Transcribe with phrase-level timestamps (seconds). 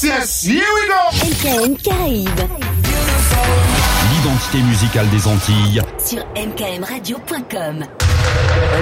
[0.00, 0.94] Yes, yes, here we go.
[1.26, 2.40] MKM Caraïbes.
[4.12, 5.82] L'identité musicale des Antilles.
[5.98, 7.84] Sur mkmradio.com.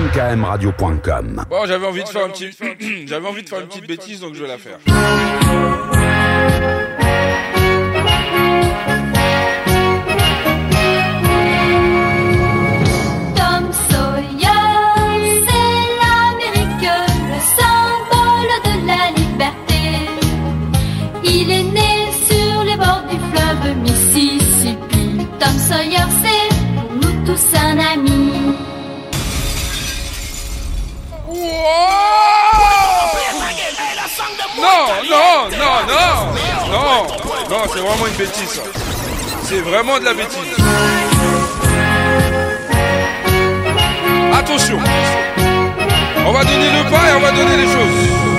[0.02, 1.44] mkmradio.com.
[1.48, 2.50] Bon, j'avais envie de faire un petit,
[3.06, 4.78] j'avais envie de faire une petite bêtise, donc je vais la faire.
[36.96, 37.06] Non,
[37.50, 38.62] non, c'est vraiment une bêtise.
[39.44, 40.56] C'est vraiment de la bêtise.
[44.32, 44.78] Attention.
[46.26, 48.35] On va donner le pas et on va donner les choses.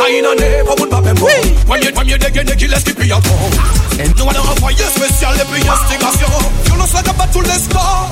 [0.00, 1.68] I in a neighborhood back and forth.
[1.68, 3.52] When you, when you dig in the kill, let's keep your tongue.
[4.00, 6.30] And no one of our years, we shall live in your sting as you.
[6.72, 8.08] You know, so the battle is gone.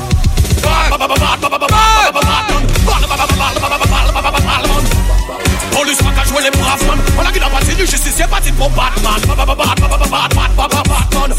[5.72, 6.98] Police man, when they brave man.
[7.16, 9.24] When I get up, I see you, she sees your party for Batman.
[9.24, 9.56] Batman.
[9.56, 9.88] Batman.
[9.88, 10.52] Batman.
[10.60, 10.92] Batman.
[10.92, 11.32] Batman.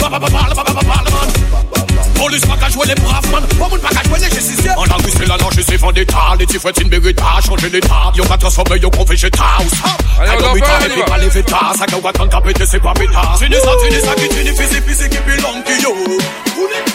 [0.00, 0.74] Batman.
[0.80, 1.07] Batman.
[2.18, 2.56] Polis pa
[3.30, 3.80] man, moun
[5.26, 5.36] la
[6.82, 6.88] in
[8.36, 8.78] transforme
[10.18, 12.78] Ou do mita, epi pa le veta Sa ka wakan ka pete se
[15.82, 15.94] yo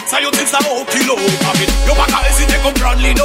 [0.06, 3.24] Ça yo dit ça au kilo Papi, yo pas qu'à hésiter comme Bradley, no.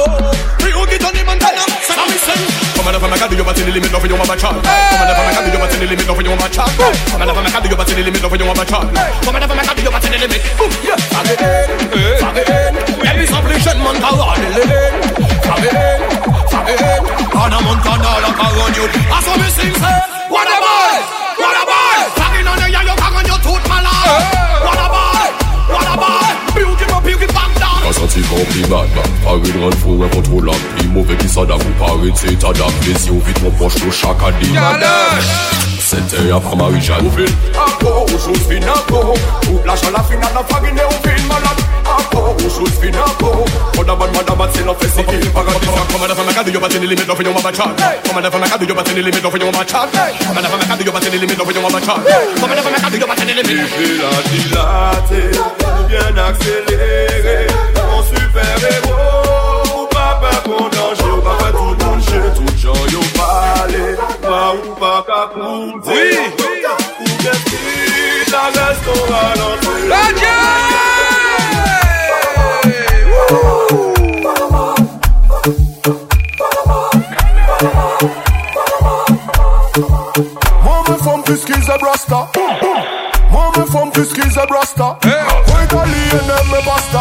[0.64, 2.40] Rio on the Montana, ça m'a mis seul
[2.74, 4.62] Come on up and I got you, but in the limit you want my child
[4.64, 6.70] Come on up and I got you, but in the limit you want my child
[6.76, 8.88] Come on up and I got you, but in the limit you want my child
[8.96, 10.40] Come on up and I got you, but in the limit.
[10.56, 10.96] Boom, yeah.
[11.12, 15.00] Ça me haine, ça me haine Elvis affliction, man, t'as râlé les haines
[15.44, 16.02] Ça me haine,
[16.48, 17.10] ça me haine
[18.76, 18.86] you.
[18.88, 20.96] I saw me sing, say, what a boy,
[21.38, 21.98] what a boy.
[22.16, 22.94] Ça me haine, yo, yo,
[23.26, 24.39] your tooth, my malade
[27.20, 30.60] the back down Cause I think up the madman Parin run for a bottle of
[30.80, 33.06] him Over the side of who Parin say to that This
[33.60, 35.79] push shock and
[36.28, 39.14] ya pa Marijan Ou fin Ako, ou chouz fin ako
[39.50, 43.44] Ou plajan la fin an la fagine ou fin malad Ako, ou chouz fin ako
[43.76, 46.86] Madaban, madaban, se la fesi ki paradisa Come on, a do you but in the
[46.86, 48.94] limit, nothing you want my child Come on, never make a do you but in
[48.94, 51.04] the limit, nothing you want my child Come on, never make a do you but
[51.06, 53.06] in the limit, nothing you want my child Come on, never make a do you
[53.06, 55.22] but in the limit Fila dilaté,
[55.90, 56.14] bien
[58.10, 59.89] super héros
[60.20, 65.04] Peur qu'on danger Ou pas faire tout J'ai tout gens yo parlé Pas ou pas
[65.06, 66.10] qu'à coûter Oui.
[67.00, 69.88] Ou qu'est-ce qui la reste au ralenti.
[69.88, 70.02] La
[80.62, 82.28] Moi me femme puisqu'ils est brasta
[83.30, 87.00] Moi me femme puisqu'ils est brasta Moi italien me basta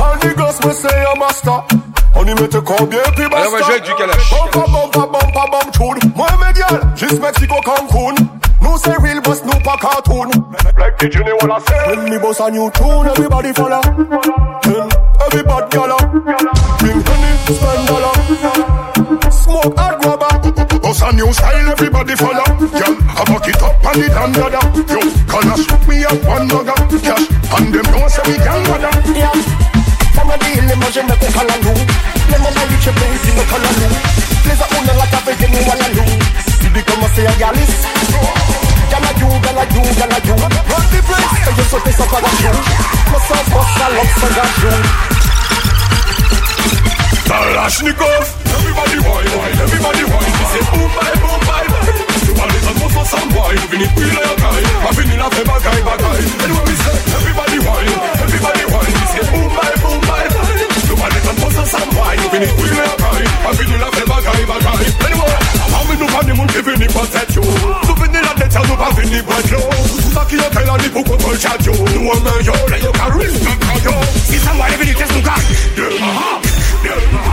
[0.00, 1.85] All the girls me say I'm master
[2.18, 4.30] On y mette combien puis basta Allez, on va jouer du calache.
[4.30, 8.14] Bumpa bumpa bumpa bum tune Moi mes gars, juste Mexico Cancun.
[8.62, 10.28] Nous c'est real boss, nous pas cartoon.
[10.78, 13.80] Like the Jimmy Wallace When me boss a new tune, everybody follow.
[14.62, 14.88] Then
[15.26, 15.96] everybody gala
[16.78, 19.30] Bring honey, spend dollar.
[19.30, 22.44] Smoke hard grabber Boss a new style, everybody follow.
[22.58, 26.48] Girl, I fuck it up and it and dada Yo, color shoot me up one
[26.48, 27.28] nugga Cash,
[27.60, 29.32] and them know say we can gather Yeah,
[30.38, 31.78] deal, les manger me fait la nous
[32.30, 33.94] Les manger lui chez pays, me colle à nous
[34.46, 36.10] Les aouna la café, il nous à la nous
[36.60, 37.74] Si lui commence à galis
[38.90, 42.60] Gala you, gala you, gala you Run the place, et je saute sans parachute
[43.12, 44.76] Me sens pas salope, sans gajou
[47.26, 50.32] Kalashnikov Everybody wine, wine, everybody wine.
[50.52, 52.05] C'est boom, bye, boom, bye, bye
[53.06, 54.60] some boy living it real like a guy.
[54.86, 56.18] A guy, bad guy.
[56.42, 58.92] Anyway, we say everybody wine, everybody wine.
[58.98, 60.26] We say boom bye, boom bye.
[60.86, 63.22] Nobody can bust some wine, living it real like a guy.
[63.46, 64.84] A fame guy, bad guy.
[65.06, 65.34] Anyway,
[65.76, 67.46] I'm in the money, I'm giving it protection.
[67.86, 69.24] Stupid in a debt, I'm not having it.
[69.26, 71.74] Back in your tail and the book of all chat you.
[71.76, 73.94] Do a man yo, let your career stop yo.
[74.26, 75.42] See somebody it just to God.
[75.78, 76.40] Yeah, uh-huh.
[76.82, 77.25] Yeah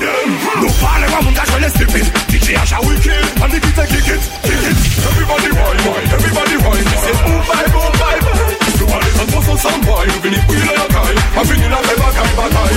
[0.00, 0.28] them.
[0.62, 2.06] No fall around that when they sleeping.
[2.30, 4.76] DJ Asha will kill and the beat kick it, kick it.
[5.04, 6.84] Everybody wine, everybody wine.
[6.84, 8.14] She said, move by, move by.
[8.74, 10.10] Everybody and bust some wine.
[10.14, 12.70] Even if we like a guy, I've been in a ever guy by.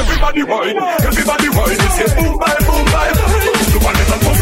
[0.00, 1.78] Everybody wine, everybody wine.
[1.80, 3.06] She said, move by, move by.
[3.10, 4.25] Everybody and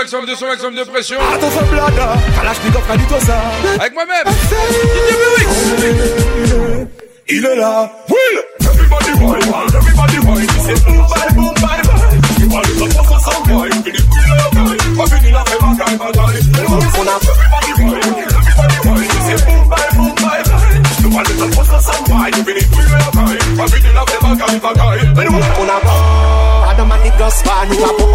[0.00, 1.18] maximum de son, maximum de pression.
[3.78, 4.24] Avec moi-même.
[7.28, 7.92] Il est là.
[8.08, 8.40] Will.
[8.60, 9.38] Everybody boy,
[9.74, 10.46] everybody boy.
[10.64, 12.18] C'est boom bye, boom bye bye.
[12.38, 12.44] Il.
[12.44, 12.52] Il
[15.26, 15.44] est là.
[15.46, 15.52] Pas
[17.10, 19.04] everybody boy, everybody boy.
[19.26, 20.80] C'est boom bye, boom bye bye.
[21.00, 21.34] Il parle de
[21.84, 22.30] son boy.
[22.32, 22.98] Il est plus là.
[23.56, 25.00] Pas fini la fête, ma gueule, ma gueule.
[25.60, 28.06] On a bon, pas de manigas, pas nous a bon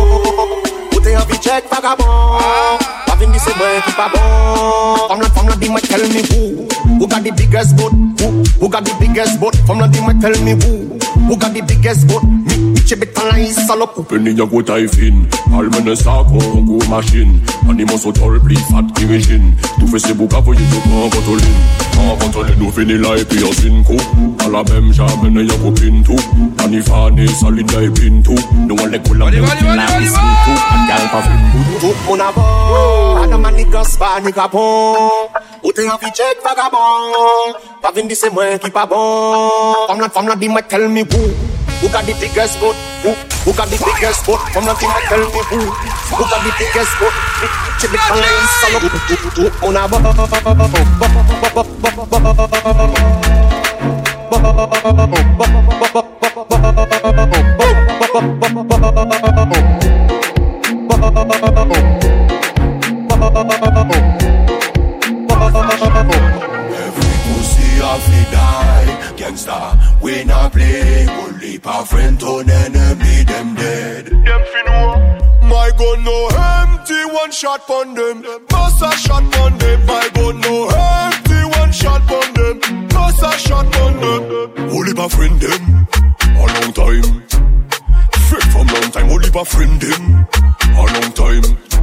[0.92, 2.06] Tout est en vie check, vagabond
[3.06, 6.68] Pas venu c'est moi qui pas bon From la, from la, dis-moi, tell me who
[7.00, 7.92] Who got the biggest boat?
[7.92, 9.56] Who, who got the biggest boat?
[9.66, 10.98] From la, dis-moi, tell me who
[11.28, 12.24] Who got the biggest boat?
[12.24, 12.55] Mi,
[12.86, 15.26] Chibitay salop Ou peni nyan gotay fin
[15.58, 20.14] Al mene sa kon go mashin Animo so tall, pli fat kirishin Tou fe se
[20.14, 21.58] bou to yo kan kontolin
[21.96, 23.98] Kan kontolin nou fini life, epi yo sin kou
[24.46, 26.14] Ala bem jan mene yo go pin too.
[26.62, 28.38] And if I tou Ani fane salin da epin tou
[28.70, 31.42] Nou an le kula de fin la biskin tou An gal pa fin
[31.82, 35.34] Tout moun avon Adam an ni gos pa ni kapon
[35.66, 39.98] Ou te an fi chek vagabon Pa vin di se mwen ki pa bon Fam
[39.98, 41.22] lan, fam lan di mwen tell me who
[41.82, 43.10] Who got the biggest boat Who,
[43.42, 45.60] who got the biggest boat Fam lan di mwen tell me who
[46.14, 47.14] Who got the biggest boat
[47.82, 48.94] Chibik an la yi salok
[49.66, 53.16] On a bo bo bo bo bo bo bo bo bo bo
[63.18, 64.15] Oh
[69.26, 74.06] die Gangsta, we not play Only pa friend turn enemy Them dead.
[74.06, 78.24] Them fin My gun no empty One shot pon them.
[78.50, 79.86] Bust a shot pon them.
[79.86, 82.88] My gun no empty One shot pon them.
[82.90, 84.70] Bust a shot pon them.
[84.70, 85.88] Only pa friend them.
[86.22, 87.24] A long time.
[88.30, 90.28] Friend from long time Only pa friend them.
[90.76, 91.75] A long time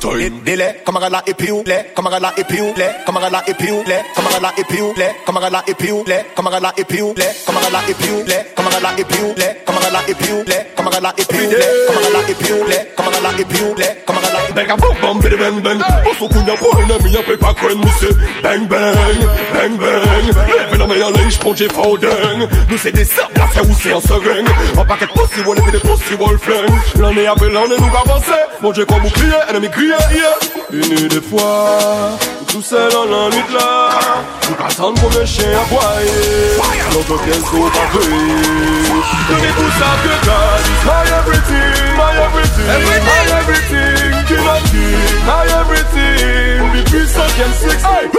[0.00, 4.52] Time Dile, camarada et puis les, camarada et puis les, camarada et puis les, camarada
[4.56, 8.44] et puis les, camarada et puis les, camarada et puis les, camarada et puis les,
[8.56, 11.56] camarada et puis les, camarada et puis les, camarada et puis les,
[11.86, 15.60] camarada et puis les, camarada et puis les, camarada Bang a boom bam bidi bang
[15.62, 15.80] bang
[16.10, 18.10] Osso kunya boy me a paper crane me say
[18.42, 19.20] Bang bang,
[19.52, 23.68] bang bang Lève la meilleure linge pour j'ai fouding Nous c'est des sables à faire
[23.68, 27.76] ou c'est un seringue Un paquet de et des pussy wall flingue L'année après l'année
[27.78, 30.36] nous avancer comme bouclier, ennemi crier, yeah, yeah.
[30.72, 32.16] Une de fois,
[32.48, 33.90] tout seul en la nuit là.
[34.42, 36.58] Tout attendre pour me chien à boyer.
[36.90, 37.86] Alors que qu'elle soit pas
[39.78, 40.12] ça que
[40.86, 42.66] my everything, my everything,
[43.08, 43.99] my everything.
[44.30, 46.62] king of king, my everything.
[46.70, 47.82] The prince of six.
[47.82, 48.10] That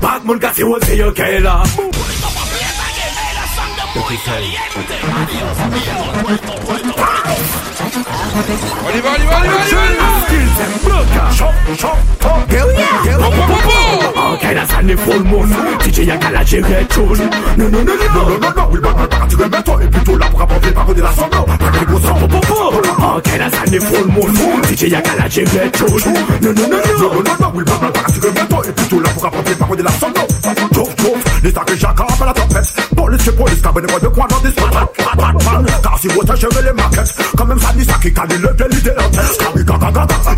[0.00, 1.64] Batman got you, what's your killer?
[8.86, 10.14] On y va, on y va, on y va, on y va.
[31.44, 32.72] This a Kisha car for the trumpets.
[32.96, 34.88] Police police car, but they want of this man.
[34.96, 37.08] Bad man, cause he was a Chevrolet market.
[37.36, 39.12] Come inside this Saki, can you live the little out?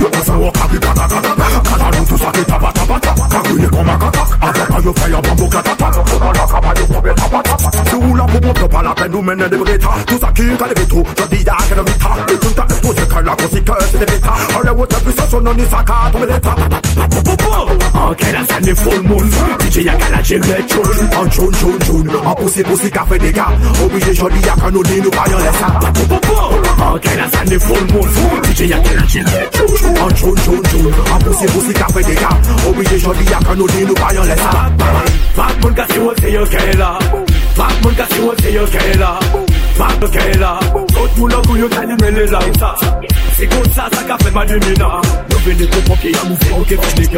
[0.03, 1.47] You must walk Kabi gaga gaga.
[1.63, 4.16] Kada rutu Saki tabata bata, Kabi ne koma gaga.
[4.41, 8.57] Akapa yo fè yo bambou katata Akapa yo pobe tapatapa Se ou la pou moun
[8.61, 11.45] yo la pen nou menen de breta Tout sa ki ka de veto, yo di
[11.45, 13.99] da ke de mita E tout ta e tout se ke la konsi ke se
[13.99, 16.55] de beta Are wo te pisa so non ni sa ka to me leta
[17.25, 19.29] Popo, anke la sen de full moon
[19.61, 23.19] DJ ya gala jel le choun An choun choun choun, an pousi pousi ka fe
[23.19, 23.47] dega
[23.85, 25.69] Oblige jodi ya kan nou di nou pa yon lesa
[26.09, 26.39] Popo,
[26.91, 30.63] anke la sen de full moon DJ ya gala jel le choun An choun choun
[30.71, 32.31] choun, an pousi pousi ka fe dega
[32.69, 36.21] Oblige jodi ya kan nou di nou pa yon let's talk bad cause he won't
[36.21, 36.99] see you killer
[37.97, 39.47] cause he won't see you killer
[39.79, 40.59] Bad killer
[40.95, 42.79] Good moon or good you can you really like that
[43.37, 46.79] C'est comme ça, ça qu'a fait ma lumina Nous venez pour qui a mouvé, ok,
[46.97, 47.11] c'est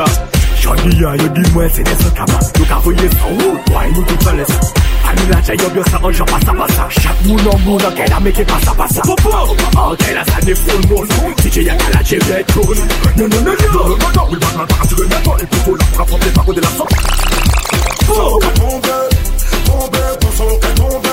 [0.69, 4.05] Johnny a the di mwen se nesan kaba Yo ka voye san wou, woy nou
[4.05, 4.61] tout an lesan
[5.09, 8.05] Ani la chay yo byo sa anja pasa pasa Chak moun an moun an ke
[8.11, 9.33] la meke pasa pasa Popo,
[9.81, 11.09] an ke la sa ne foun moun
[11.41, 12.77] DJ ya ka la che vet kon
[13.17, 15.85] Non non non non, non non, wil batman pa atire men ton E poto la
[15.97, 16.89] pra pompe pa kode la son
[18.05, 18.97] Pou, ka tombe,
[19.65, 21.08] tombe, pou son ka tombe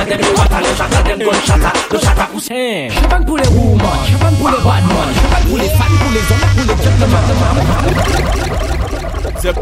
[0.00, 0.18] Nan dem
[9.42, 9.52] The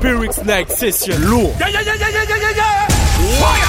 [0.44, 2.88] Night Session Lourd Yeah, yeah, yeah, yeah, yeah, yeah, yeah.
[3.40, 3.68] Fire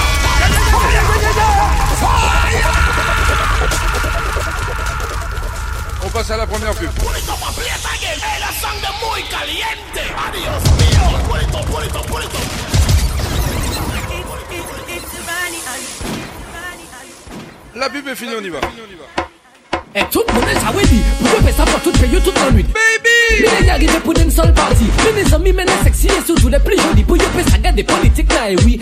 [6.03, 6.89] On passe à la première pub.
[10.27, 10.79] Adios.
[17.79, 18.59] La pub est finie, on y va.
[19.95, 20.83] Et tout le monde est ça, oui,
[21.17, 22.65] pour que ça pour tout pays, toute la nuit.
[23.41, 24.85] Mais les arrivé pour une seule partie.
[25.03, 27.03] Mais mes amis, mais les sexy et surtout les plus jolis.
[27.03, 28.79] Pour y faire ça, des politiques là, et oui.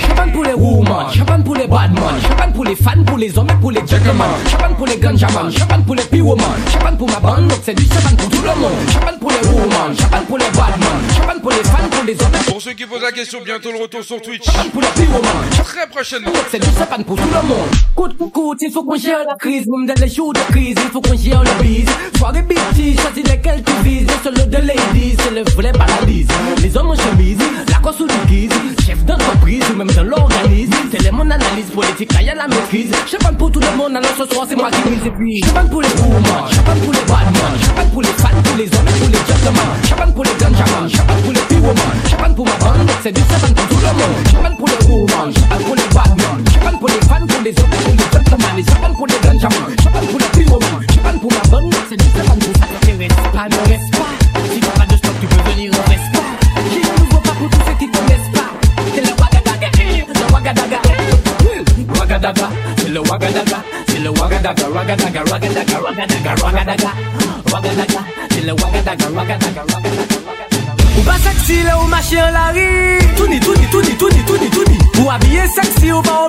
[0.00, 3.48] Champagne pour les women, champagne pour les badman, champagne pour les fans, pour les hommes
[3.50, 4.26] et pour les gentlemen.
[4.50, 7.84] Champagne pour les ganjaman, champagne pour les pyroman, champagne pour ma bande, donc c'est du
[7.84, 8.72] champagne pour tout le monde.
[8.92, 12.44] Champagne pour les women, champagne pour les badman, champagne pour les fans, pour les hommes.
[12.46, 14.44] Pour ceux qui posent la question, bientôt le retour sur Twitch.
[14.44, 16.30] Champagne pour les pyroman, très prochainement.
[16.50, 17.68] C'est du champagne pour tout le monde.
[17.94, 20.76] Coûte pour coûte, il faut qu'on gère la crise, même dans les jours de crise,
[20.76, 21.88] il faut qu'on gère la bise
[22.24, 24.06] soirée bitchy, choisis lesquelles tu vises.
[24.06, 26.26] Le solo de ladies, c'est le vrai paradis.
[26.62, 27.38] Les hommes en chemise,
[27.68, 28.50] la cosse ou le guise.
[28.86, 30.72] Chef d'entreprise ou même dans l'organisme.
[30.90, 32.92] C'est mon analyse politique, là y'a la maîtrise.
[33.06, 35.04] Champagne pour tout le monde, alors ce soir c'est moi qui mise.
[35.04, 36.46] Et puis, champagne pour les gourmands,
[36.82, 37.03] pour les
[75.94, 76.23] you both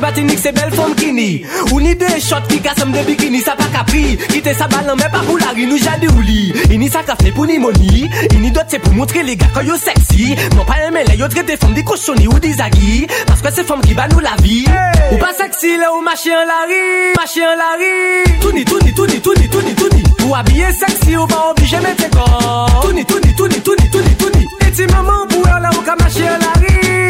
[0.00, 3.68] batinik se bel fom kini Ou ni de shot ki kasem de bikini Sa pa
[3.72, 7.46] kapri, kite sa balan men pa pou la ri ou li, ini sa kafle pou
[7.46, 11.16] ni moni Ini dot se pou montre le gars yo sexy Non pa eme le
[11.20, 12.54] yo trete fom di koshoni ou di
[13.26, 14.64] Parce que se fom ki ba nou la vi
[15.12, 19.48] Ou pa sexy le ou mache la ri Mache la ri Touni, touni, touni, touni,
[19.48, 24.14] touni, touni Ou habillé sexy ou pa oblige mette kon Touni, touni, touni, touni, touni,
[24.16, 27.09] touni Eti maman pou en la ou ka mache an la ri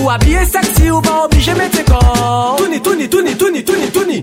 [0.00, 4.22] ou habillé sexy ou pas obligé mettre ses corps Tourni, tourni, tourni, tourni, tourni, tourni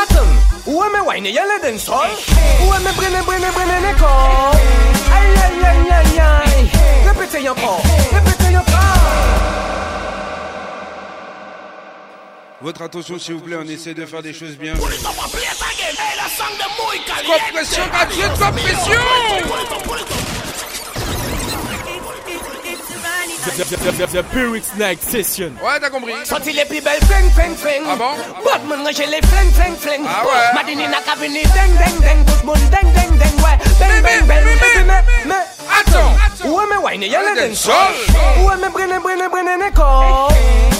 [1.11, 2.11] wine y'a le dancehall
[2.61, 4.05] où est mes brene brene brene neko
[5.13, 6.69] aïe aïe aïe aïe aïe
[7.07, 8.67] répétez encore répétez encore
[12.63, 14.75] Votre attention, s'il vous plaît, on essaie de faire des choses bien.
[14.75, 14.91] And
[23.45, 24.63] the Pyrrhic
[25.01, 25.51] Session.
[25.63, 26.13] Ouais, t'as compris.
[26.23, 27.83] Sorti les plus belles fling fling fling.
[27.87, 28.11] Ah bon?
[28.43, 30.05] Batman j'ai les fling fling fling.
[30.07, 30.53] Ah ouais.
[30.55, 31.43] Madini n'a qu'à venir.
[31.43, 32.25] Ding ding ding.
[32.25, 33.43] Tout le monde ding ding ding.
[33.43, 33.57] Ouais.
[33.79, 35.35] Bang bang bang mais mais mais
[35.79, 36.11] Attends
[36.83, 38.43] wine y'a le Le dancehall dancehall.
[38.43, 39.83] Où est mes brene brene brene neko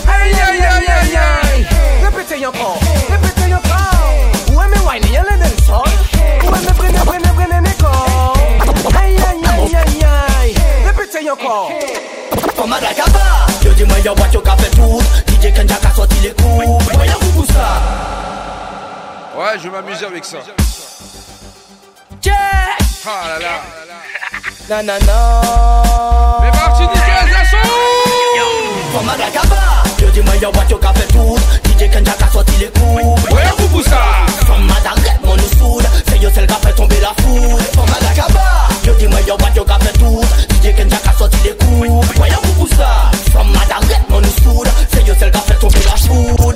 [0.08, 1.68] Aïe aïe aïe aïe aïe.
[2.04, 5.94] Répétez encore Répétez encore est mes wine y'a le dancehall
[6.44, 7.88] Où est mes brene brene brene neko
[9.02, 10.06] Aïe aïe aïe aïe
[10.42, 10.56] aïe.
[10.86, 11.72] Répétez encore
[12.62, 16.20] From Madagaba Yo dis moi yo what yo ka fait tout DJ Kenja ka sorti
[16.22, 16.68] les coups?
[16.96, 17.82] Moi yo pour ça.
[19.36, 20.38] Ouais, je vais m'amuser avec ça.
[22.24, 22.34] Yeah
[23.04, 23.62] Ah là là.
[24.70, 25.42] Na na na.
[26.44, 27.58] Mais parti, DJ Zasson
[28.94, 32.58] From Madagaba Yo dis moi yo what yo ka fait tout DJ Kenja ka sorti
[32.60, 33.04] les coups?
[33.34, 34.02] Ouais, vous pour ça.
[34.46, 35.88] From Madagascar mon soude
[36.22, 37.62] yo celle qui a fait tomber la foule.
[37.74, 40.22] From Madagaba Yo dis moi yo what yo fait tout.
[40.62, 45.08] DJ Kenja ka sorti les coups Moi yo pour ça From Madagascar mon nous C'est
[45.08, 46.56] yo celle qui a tomber la foule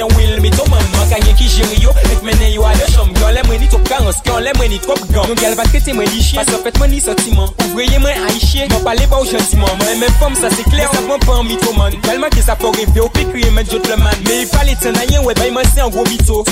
[0.00, 3.08] yon will me to maman Kanye ki jiri yo, et mene yo a de chom
[3.20, 6.08] Yon lè mweni top karans, yon lè mweni trop gam Yon gal va trete mwen
[6.10, 9.76] li chien, pas mwen ni sotiman Ouvreye mwen a ichie, mwen pale ba ou gentiman
[9.82, 11.44] Mwen men fòm sa se kler, sa pan
[12.06, 13.66] Kalman sa pe kriye men
[14.26, 16.04] Me pale ten a bay man se an gro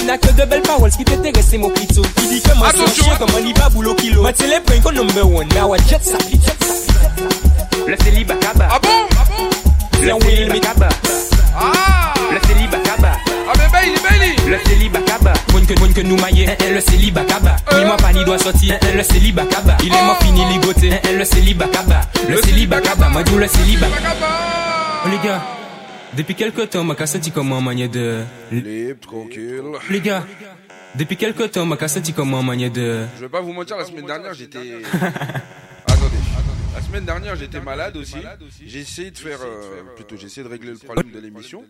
[0.05, 2.03] n'a ke de bel parol, s'ki te terese pito.
[2.17, 3.17] Ki di ke man se an chien,
[3.95, 4.23] kilo.
[4.23, 5.49] Mwen te le pren kon number one,
[5.89, 6.19] jet sa
[7.87, 7.97] Le.
[8.71, 9.09] Ah bon?
[10.03, 10.89] Le célibat cabas.
[11.57, 11.88] Ah!
[15.69, 16.49] Que, bonne que nous maillons.
[16.51, 20.03] Hein, Le célibat kaba Oui moi pas ni doit sortir Le célibat kaba Il est
[20.03, 23.87] mort fini ligoté Le célibat kaba Le célibat kaba Moi dis le célibat.
[25.05, 25.43] Oh les gars.
[26.17, 29.63] Depuis quelque temps m'a senti comme en manière de Libre, tranquille.
[29.91, 30.25] Les gars.
[30.95, 33.85] Depuis quelque temps m'a senti comme en manière de Je vais pas vous mentir, la
[33.85, 34.59] semaine dernière j'étais.
[36.88, 38.16] La semaine dernière j'étais malade aussi.
[38.64, 39.40] J'ai essayé de faire.
[39.42, 41.62] euh, plutôt, j'ai essayé de régler le problème de l'émission.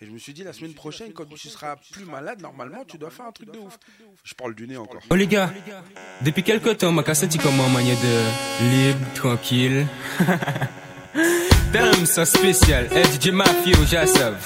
[0.00, 2.96] Et je me suis dit, la semaine prochaine, quand tu seras plus malade, normalement, tu
[2.96, 3.78] dois faire un truc de ouf.
[4.24, 5.02] Je parle du nez encore.
[5.10, 5.52] Oh les gars
[6.22, 9.86] Depuis quelque temps m'a senti comme en manière de Libre, tranquille
[11.74, 14.42] Damn, ça spécial Eh DJ Mafio, j'assave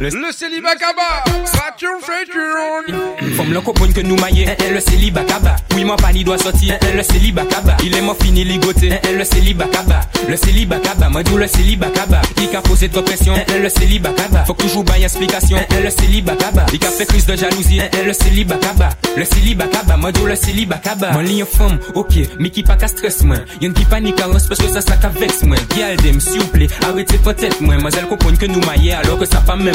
[0.00, 3.34] Le célibat kaba, Fatur Fatur.
[3.36, 5.56] Femme le copain que nous maillons, hein, hein, le célibat kaba.
[5.74, 7.76] Oui, mon pani doit sortir, hein, le célibat kaba.
[7.82, 10.00] Il est mort fini ligoté, le célibat kaba.
[10.28, 12.22] Le célibat kaba, moi le célibat kaba?
[12.40, 14.44] Il a posé de pression, le célibat kaba.
[14.44, 16.66] Faut toujours bailler explication, le célibat kaba.
[16.72, 18.90] Il a fait crise de jalousie, le célibat kaba.
[19.16, 21.10] Le célibat kaba, moi le célibat kaba?
[21.10, 23.38] Mon ligne femme, ok, mais qui pas qu'à stress moi.
[23.60, 25.56] Y'en qui panique à parce que ça ça qu'à vex moi.
[25.76, 27.76] Galdem, s'il vous plaît, arrêtez peut-être moi.
[27.78, 29.74] Moi, elle comprend que nous maillons alors que ça pas même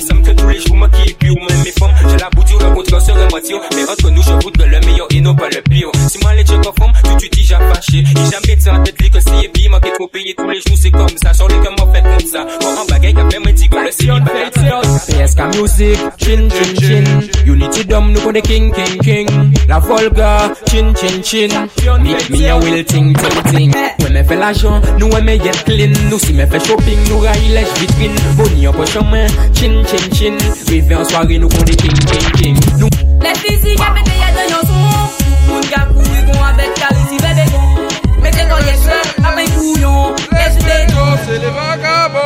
[0.00, 1.34] sommes que tous les jours moi qui pire.
[1.34, 2.30] Même mes femmes, j'ai la
[3.14, 3.56] le moitié.
[3.74, 5.90] Mais entre nous, je voudre que le meilleur et non pas le pire.
[6.08, 7.98] Si moi les check forme, tout tu dis j'ai fâché.
[7.98, 11.32] Et jamais en tête que moi trop payé tous les jours, c'est comme ça.
[11.48, 11.76] Les comme
[12.26, 12.46] ça.
[12.80, 13.14] En bagaille,
[13.52, 13.90] dit que le
[15.06, 17.04] PSK Music, chin chin chin.
[17.46, 19.28] Unity Dom, nous king king king.
[19.68, 21.48] La Volga, chin chin chin.
[22.00, 23.72] Me, me a will ting ting ting.
[23.72, 25.92] Ouais, mais fait l'argent, nous aimons get clean.
[26.10, 28.14] Nous si me fait shopping, nous raille lèche vitrine.
[28.36, 30.38] Boni en poche en main, chin chin chin.
[30.68, 30.88] Rive
[31.76, 32.56] king king king.
[32.78, 32.88] Nous
[33.22, 35.52] Les physiques à péter, y'a de yon son.
[35.52, 38.22] Moun ka kon avec Carisi bébé gon.
[38.22, 40.14] Mettez quand y'a seul, après couillon.
[40.32, 41.06] Les béton.
[41.26, 42.20] C'est les vagabonds.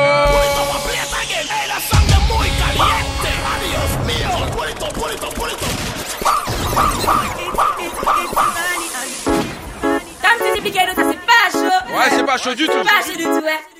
[10.22, 11.80] Comme c'est ça c'est pas chaud.
[11.96, 12.72] Ouais, c'est pas chaud du tout.
[12.84, 13.73] Pas chaud du tout, ouais.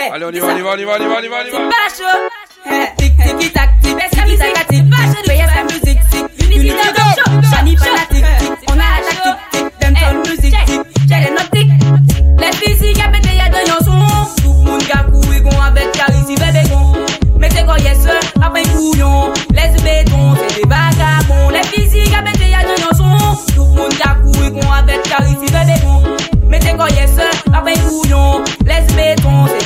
[0.00, 1.22] Eh, Allez, on y va, on y va, on y va, on y va, on
[1.22, 1.68] y va, on y C'est va.
[1.68, 2.18] pas chaud.
[2.66, 4.90] Eh, Tic tic tac tic, tac tic.
[4.90, 5.54] Pas chaud du tout.
[5.54, 6.24] la musique tic.
[6.50, 7.30] Unity Dom show.
[7.50, 8.50] Shani fanatic tic.
[8.68, 9.64] On a la tactique tic.
[9.80, 10.80] Dem ton musique tic.
[11.08, 11.68] J'ai les notes tic.
[12.38, 14.42] Les physiques à péter, y'a de yon son.
[14.42, 16.92] Tout moun ka kouri kon avec Carisi bébé gon.
[17.38, 19.32] Mettez quand y'a seul, après couillon.
[19.52, 21.50] Les bétons, c'est des vagabonds.
[21.50, 23.54] Les physiques à péter, y'a de yon son.
[23.54, 26.02] Tout moun ka kouri kon avec Carisi bébé gon.
[26.48, 28.42] Mettez quand y'a seul, après couillon.
[28.66, 29.63] Les bétons, c'est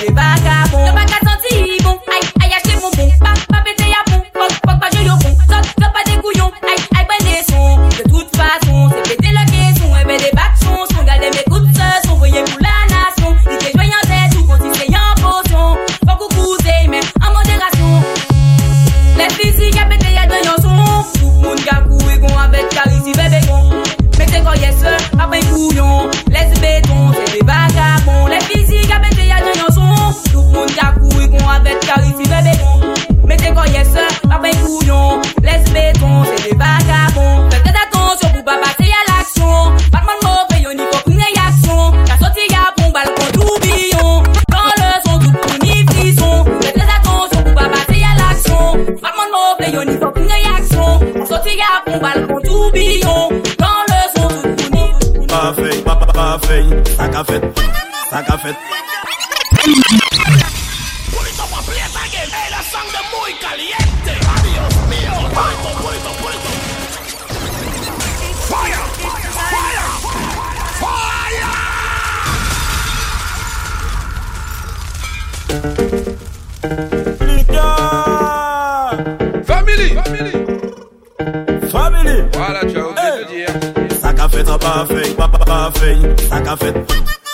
[86.38, 86.76] Sak a fet,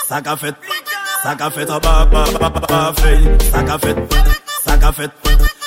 [0.08, 0.56] sak a fet,
[1.24, 3.20] sak a fet a ba ba ba ba ba fey.
[3.52, 3.98] Sak a fet,
[4.64, 5.23] sak a fet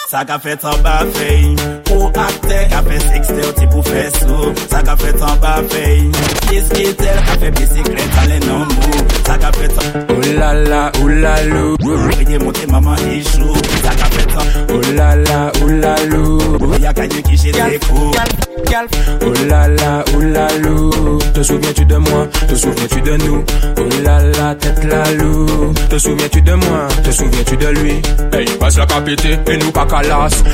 [0.10, 1.44] Ça qu'a fait en bas fait
[1.84, 6.00] Pour acter qu'a fait sexter pour faire sous Ça qu'a fait en bas fait
[6.50, 8.68] Qu'est-ce qui est tel qu'a fait bicyclette à les non.
[9.26, 11.76] Ça qu'a fait en Oh la la, oh la lou.
[11.82, 16.40] Veuillez monter maman échoue Ça qu'a fait en Oh la la, oh la lou.
[16.82, 18.18] Y'a gagné qui j'ai des coups
[19.22, 21.20] Oh la la, oh la lou.
[21.34, 22.28] Te souviens-tu de moi?
[22.48, 23.44] Te souviens-tu de nous?
[23.78, 25.74] Oh la la, tête la lou.
[25.90, 26.88] Te souviens-tu de moi?
[27.04, 28.02] Te souviens-tu de lui?
[28.34, 29.86] Hey, passe la capité et nous pas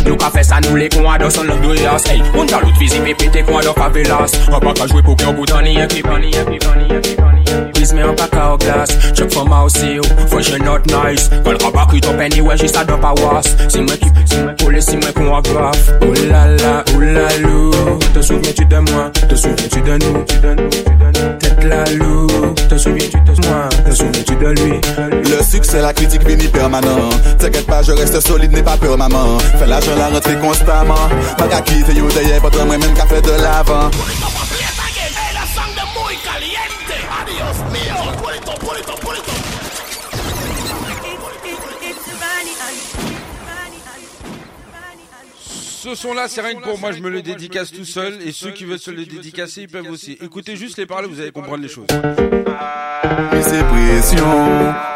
[0.05, 2.01] Nous qu'a fait ça, nous les cons à dans son langue de yas.
[2.09, 4.31] Hey, on t'a l'autre physique et pété quoi dans cavelas.
[4.49, 6.99] On pas qu'à jouer pour qu'un bout d'année, et puis pani, et puis pani, et
[7.01, 7.32] puis pani.
[7.83, 8.97] Please me un pack au glace.
[9.13, 11.29] Check for my aussi, faut je not nice.
[11.43, 13.43] Quand le rabat qui top anyway, j'y ça doit pas was.
[13.67, 15.99] Si moi qui, si moi pour les, si moi qu'on grave.
[16.01, 17.71] Oh la la, oh la lou.
[18.13, 19.11] Te souviens-tu de moi?
[19.27, 20.23] Te souviens-tu de nous?
[20.23, 21.37] Tu de nous, tu de nous.
[21.39, 22.67] Tête la loupe.
[22.69, 23.67] Te souviens-tu de moi?
[23.85, 24.79] Te souviens-tu de lui?
[25.29, 27.09] Le succès, la critique finit permanent.
[27.37, 29.37] T'inquiète pas, je reste solide, n'aie pas peur, maman.
[29.59, 31.09] Fais l'argent, la rentrée constamment.
[31.37, 33.91] Pas qu'à quitter, yo, d'ailleurs, pas de moi-même qu'à faire de l'avant.
[45.83, 48.17] Ce son-là, c'est rien que pour moi, je me le dédicace tout seul.
[48.25, 50.17] Et ceux qui veulent se le dédicacer, ils peuvent aussi.
[50.21, 51.87] Écoutez juste les paroles, vous allez comprendre les choses.
[51.91, 54.25] Et c'est pression,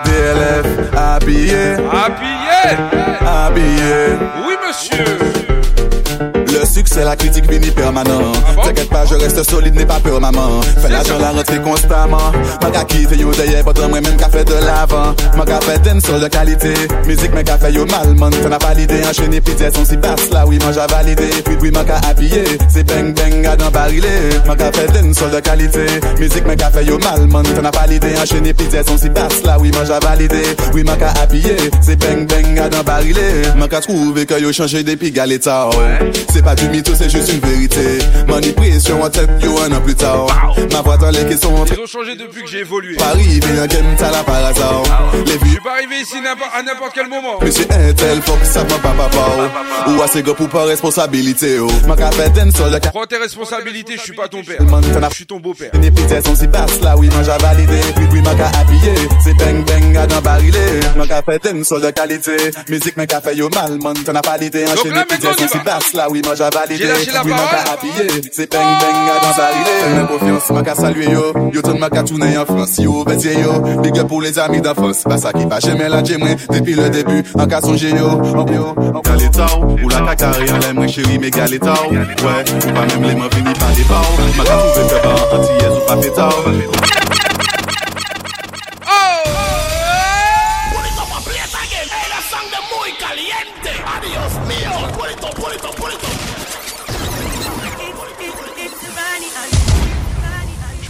[0.05, 1.73] DLF, habillé.
[1.91, 2.77] Habillé
[3.19, 4.15] Habillé.
[4.47, 8.31] Oui, monsieur Le succès, la critique finit permanent.
[8.63, 10.61] T'inquiète pas, je reste solide, n'aie pas peur, maman.
[10.81, 12.31] Fais l'argent, la rentrée constamment.
[12.61, 15.13] Ma qu'à quitter, yo, d'ailleurs, pas de moi-même qu'à faire de l'avant.
[15.35, 16.73] Ma qu'à faire d'une seule de qualité.
[17.05, 18.31] Musique, mais qu'à faire yo mal, man.
[18.31, 21.29] T'en as pas l'idée, enchaîner, puis dire son si passe là, oui, moi j'ai validé.
[21.45, 22.45] Puis, puis, ma qu'à habiller.
[22.69, 24.07] C'est bang, bang, à dans barilé.
[24.45, 25.85] Ma qu'à faire d'une seule de qualité.
[26.19, 27.43] Musique, mais qu'à faire yo mal, man.
[27.43, 30.43] T'en as pas l'idée, enchaîner, puis dire son si passe là, oui, moi j'ai validé.
[30.73, 31.57] Oui, ma qu'à habiller.
[31.81, 33.21] C'est bang, bang, à dans barilé.
[33.57, 36.11] Ma qu'à trouver que yo changé depuis galeta, ouais.
[36.33, 37.99] C'est pas du mytho, c'est juste une vérité.
[38.55, 40.27] Pression en tête, yo, un an plus tard.
[40.71, 42.95] Ma voix dans les questions Ils ont changé depuis que j'ai évolué.
[42.95, 44.83] Paris, mais un game, t'as la par hasard.
[45.25, 47.39] Les Je vues, suis pas arrivé ici à n'importe quel moment.
[47.41, 49.89] Monsieur Intel, faut que ça va pas papa.
[49.89, 51.67] Ou assez gros pour pas responsabilité, oh.
[51.85, 54.59] Ma seul de Prends tes responsabilités, je suis pas ton père.
[55.09, 55.71] Je suis ton beau-père.
[55.73, 57.79] Une épithète, son si passe là, oui, moi j'ai validé.
[57.95, 58.93] Puis, puis, ma ca habillé.
[59.21, 60.79] C'est bang, bang, à dans barilé.
[60.95, 62.37] Ma seul de qualité.
[62.69, 63.95] Musique, mais café yo mal, man.
[64.05, 65.93] T'en as pas l'idée, enchaîné, là, maintenant, son si passe
[66.35, 67.31] J'ai lâché la Oui.
[68.31, 69.71] C'est bang, bang, à dans barilé.
[69.81, 71.33] Fais-moi confiance, ma ca saluer yo.
[71.53, 73.61] Yo, ton ma ca tourner en France, yo, bêtier yo.
[73.81, 75.03] Big up pour les amis d'enfance.
[75.05, 77.23] Bah, ça qui va jamais la moi depuis le début.
[77.35, 78.09] En cas songer yo.
[78.09, 81.71] En yo, en ou la cacaré en l'aime, chérie, mais galetao.
[81.91, 84.11] Ouais, ou pas même les mains finis par les barres.
[84.37, 86.96] Ma ca trouvé que bah, antillaise ou pas pétao.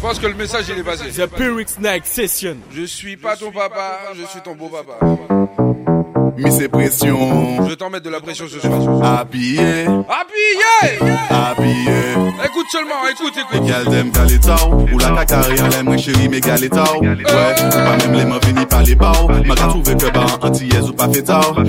[0.07, 1.09] Pense que le message il est passé.
[1.11, 2.57] The Pyrrhic Night Session.
[2.71, 5.36] Je suis pas ton papa, je suis ton beau papa.
[6.37, 7.63] Mais c'est pression.
[7.63, 9.19] Je vais t'en mettre de la pression ce soir.
[9.19, 10.99] Habillé, Habillé.
[11.29, 11.91] Habillé.
[12.45, 13.61] Écoute seulement, écoute, écoute.
[13.67, 18.13] Les gals d'aime galetao Ou la cacaré en l'aime, chérie, mais Ouais, ou pas même
[18.15, 21.65] les mains finis par les barres Ma trouvé que bah, antillaise ou pas fétao Ouais,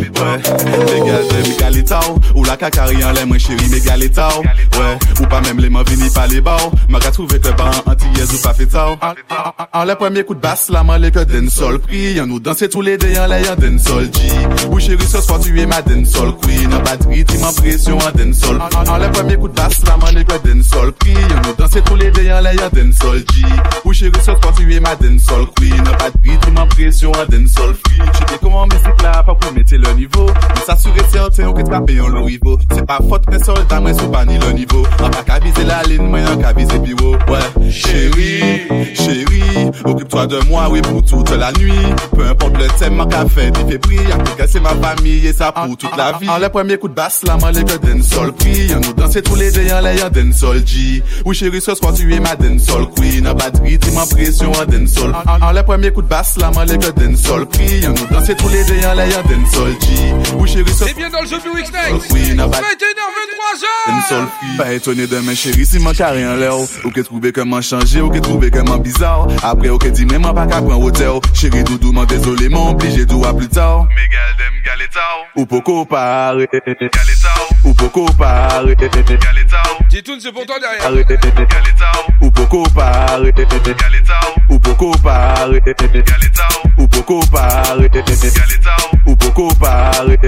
[0.92, 5.59] les gals d'aime galetao Ou la cacaré en l'aime, chérie, mais Ouais, ou pas même
[5.59, 9.78] les mains finis par les barres Ma trouvé que bah, antillaise ou pas fétao En-
[9.78, 12.40] En en le premier coup de basse, la main les que d'un sol pris nous
[12.40, 14.28] danser tous les deux en l'air d'un sol G
[14.71, 18.99] Ou chérie, ce soir tu es ma sol queen En batterie, tu en En en
[18.99, 19.97] le premier coup de basse, la
[20.92, 23.44] pris nous tous les deux en l'air sol G
[23.85, 26.92] Ou chérie, ce soir tu es ma sol queen En batterie, tu en free
[27.99, 28.66] Je sais comment
[29.03, 30.27] là, pas pour le niveau.
[30.27, 34.25] Mais serait certain tu un lourd niveau C'est pas faute, mais soldat, mais c'est pas
[34.25, 34.85] ni le niveau.
[35.03, 36.79] En pas qu'à la ligne, mais en qu'à viser
[37.29, 37.71] Ouais,
[38.94, 41.73] chérie Occupe-toi de moi, oui, pour toute la nuit.
[42.14, 43.99] Peu importe le thème, ma café, t'y fais prix
[44.51, 47.21] c'est ma famille et ça pour toute la vie En le premier coup de basse,
[47.27, 50.33] la main les que d'un sol prix nous danser tous les deux en l'air d'un
[50.33, 53.91] sol G Oui chérie, ce soir tu es ma d'un sol queen En batterie, tu
[54.15, 57.15] pression en d'un sol En- le premier coup de basse, la main les que d'un
[57.17, 60.85] sol prix nous danser tous les deux en l'air d'un sol G Oui chérie, ce
[60.87, 62.03] C'est bien dans le jeu du Week Night.
[62.11, 64.57] Oui, n'a pas- 21h, 23h une seule fille.
[64.59, 66.55] Pas étonné de mes chéris si mon carré en l'air.
[66.85, 69.27] Ou que trouvé comment changer, ou que trouvé comment bizarre.
[69.43, 71.21] Après, ou que mais moi pas qu'à prendre hauteur.
[71.35, 73.87] Chéri doudou, m'en désolé, m'en obligé d'où à plus tard.
[73.97, 75.27] Mais gal dem galetao.
[75.35, 76.46] Ou poco pare.
[76.46, 77.48] Galetao.
[77.64, 78.74] Ou poco pare.
[78.74, 79.79] Galetao.
[79.90, 80.83] Titoun, c'est pour toi derrière.
[80.83, 82.07] Galetao.
[82.22, 83.33] Ou poco pare.
[83.33, 84.35] Galetao.
[84.48, 85.61] Ou poco pare.
[85.61, 86.62] Galetao.
[86.79, 87.88] Ou poco pare.
[87.88, 88.90] Galetao.
[89.07, 89.16] Ou
[89.59, 90.18] pare.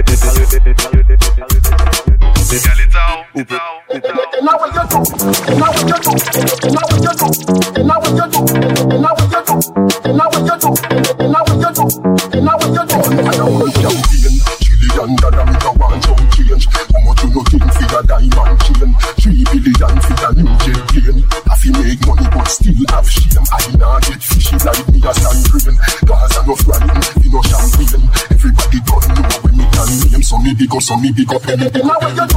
[28.30, 29.39] Everybody done know
[29.80, 32.26] can you name some me big up, some me big up anything Now what you
[32.28, 32.36] do,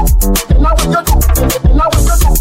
[0.64, 1.16] now what you do,
[1.76, 2.32] now what you do,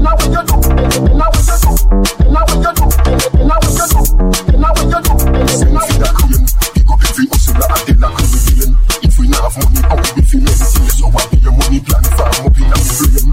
[0.00, 1.76] now what you do, now what you do,
[2.24, 4.00] now what you do, now what you do,
[4.56, 5.12] now what you do,
[5.68, 6.40] now what you do
[6.72, 8.70] Pick up every hustler and they like a million
[9.04, 11.80] If we not have money, how we be feel anything So I be your money
[11.84, 13.28] plan if I'm up in a frame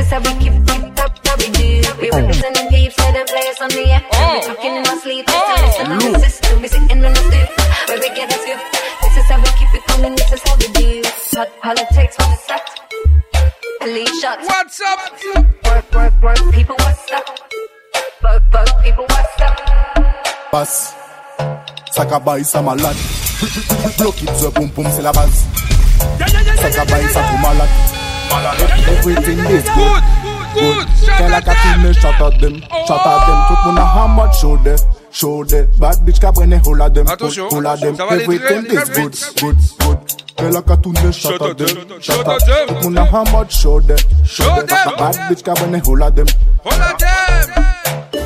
[0.06, 1.82] This is, is how we keep, keep up, how we do.
[1.98, 4.02] We representing peeps, let them play us on the air.
[4.06, 7.50] We talking in our sleep, listen on the system, we sitting on the stoop,
[7.90, 8.62] where we get a scoop.
[9.02, 11.02] This is how we keep it coming, this is how we do.
[11.34, 12.62] Hot politics, what's up?
[13.82, 14.46] Police shots.
[14.48, 15.00] What's up?
[15.66, 17.26] Work, work, work, people, what's up?
[18.22, 19.58] Work, work, people, what's up?
[20.52, 20.94] Passe,
[21.92, 22.98] ça cabaye, ça malade.
[23.98, 25.46] Block it, the boom boom, c'est la base.
[26.62, 27.95] Ça cabaye, ça tout malade.
[28.88, 30.04] Everything is good,
[30.54, 30.88] good.
[31.18, 33.40] Tell like a kill me, shot at them, shot at them.
[33.48, 34.78] Tout moun a hammer, show de,
[35.12, 35.68] show de.
[35.80, 37.96] Bad bitch ka brenne all of them, all of them.
[38.10, 40.00] Everything is good, good, good.
[40.38, 42.68] Tell a kill me, shot at them, shot at them.
[42.68, 44.76] Tout moun a hammer, show de, show de.
[44.98, 46.28] Bad bitch ka brenne Hold of them,
[46.64, 47.76] hold of them.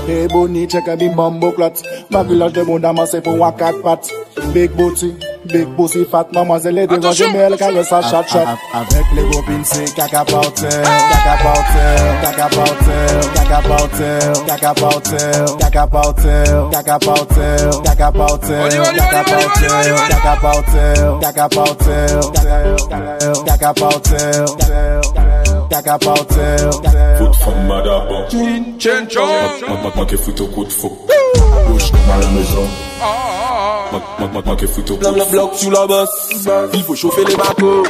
[0.06, 1.84] Hey, boni, check a di mambo clat.
[2.10, 4.10] Ma village de bonda, ma for pou wakat pat.
[4.54, 5.29] Big booty.
[5.46, 10.26] Big pussy fat, mamanzele devan jemel Kare sa chat chat Avek le gopin se kaka
[10.26, 18.92] pauter Kaka pauter, kaka pauter Kaka pauter, kaka pauter Kaka pauter, kaka pauter Kaka pauter,
[18.96, 22.08] kaka pauter Kaka pauter, kaka pauter
[23.48, 24.46] Kaka pauter,
[25.70, 26.58] kaka pauter
[27.18, 28.24] Fout fam mada bon
[28.78, 29.30] Chen chon
[29.96, 31.19] Maka fout ou kout fok
[31.70, 32.68] Bouge comme à la maison.
[34.88, 36.30] Qui bloc sur la bosse.
[36.74, 37.84] Il faut chauffer les bateaux.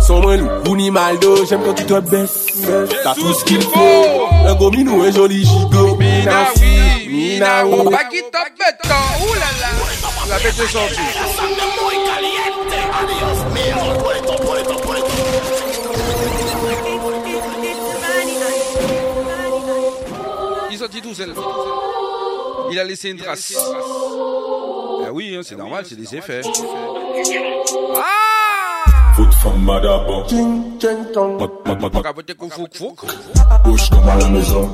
[0.00, 1.44] Sans moi, loup, ou ni maldo.
[1.46, 2.46] J'aime quand tu te baisses.
[3.02, 4.26] T'as tout ce qu'il faut.
[4.46, 5.96] Un gros minou, un joli gigot.
[5.96, 7.90] Mina, oui, mina, oui.
[7.90, 7.98] Là là.
[10.28, 11.00] La bête est sortie.
[20.70, 21.34] Il sortit tout seul.
[22.70, 23.54] Il a laissé une trace.
[23.56, 26.42] Ah oui, hein, c'est normal, c'est des effets.
[29.16, 30.26] Foot from Madaba.
[31.38, 32.98] Moi, Capote koufouk fouk.
[33.64, 34.70] bouge comme à la maison.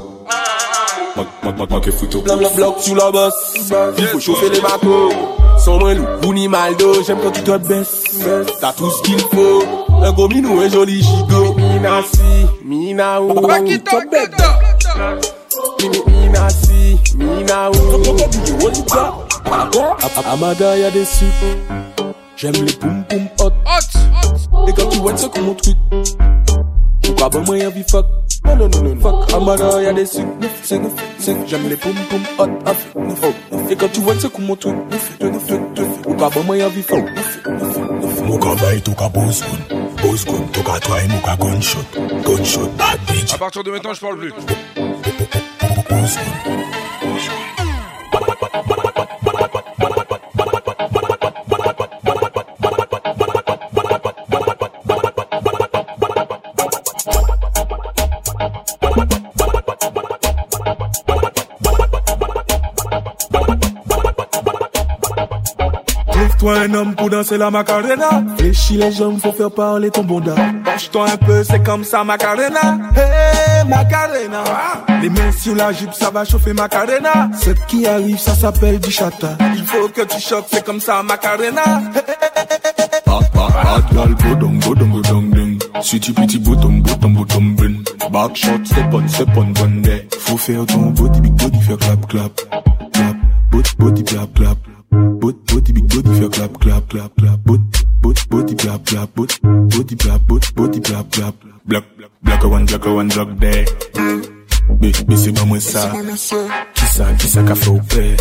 [2.57, 3.55] Bloc sur la bosse.
[3.99, 5.11] Il faut chauffer les bateaux.
[5.59, 7.05] Sans moi, loup, ou ni maldo.
[7.05, 8.05] J'aime quand tu te baisses.
[8.61, 9.63] T'as tout ce qu'il faut.
[10.03, 11.55] Un gros minou, un joli gigot.
[11.55, 13.33] Mina, si, mina, ou.
[15.83, 17.75] Mina, si, mina, ou.
[20.31, 21.33] Amada, y'a des sucres.
[22.37, 23.51] J'aime les poum poum hot.
[24.69, 25.77] Et quand tu vois ça comme mon truc.
[27.03, 28.07] Pourquoi bon moi y'a vie fuck?
[28.45, 29.33] Non, non, non, non, fuck.
[29.35, 30.27] Amada, y'a des sucres.
[30.63, 30.89] Sucre,
[31.19, 31.41] sucre.
[31.49, 32.49] J'aime les poum poum hot.
[32.97, 33.57] Oh.
[33.69, 34.77] Et quand tu vois ça comme mon truc.
[36.05, 37.05] Pourquoi bon moi y'a vie fuck?
[38.25, 41.85] Muka bay toka boss gun Boss gun toka try muka gunshot
[42.25, 44.33] Gunshot bad bitch À partir de maintenant, je parle plus.
[66.13, 68.23] Trouve-toi un homme pour danser la macarena.
[68.39, 70.35] Fléchis les jambes, faut faire parler ton bonda.
[70.65, 72.79] Penche-toi un peu, c'est comme ça, macarena.
[72.97, 73.32] Hey,
[73.65, 74.45] macarena.
[75.01, 77.31] Les mains sur la jupe, ça va chauffer macarena.
[77.41, 79.37] Ce qui arrive, ça s'appelle du chata.
[79.57, 81.83] Il faut que tu choques, c'est comme ça, macarena.
[85.83, 87.83] Sweetie, pretty, bottom, bottom, bottom, bin.
[88.13, 90.07] Back shot, step on, step on, day.
[90.21, 92.41] Faut faire ton body, big body, faire clap, clap.
[92.93, 93.17] Clap,
[93.51, 94.59] body, body, clap, clap.
[94.91, 97.41] Body, body, big body, faire clap, clap, clap, clap.
[97.41, 97.63] Body,
[98.01, 99.15] body, body, clap, clap.
[99.15, 101.35] Body, body, clap, body, body, clap, clap.
[101.67, 101.85] Black,
[102.23, 103.65] Block one, block one, block there.
[105.07, 105.93] Bese ba mwen sa
[106.75, 108.17] kissa, kissa ka fe ou pe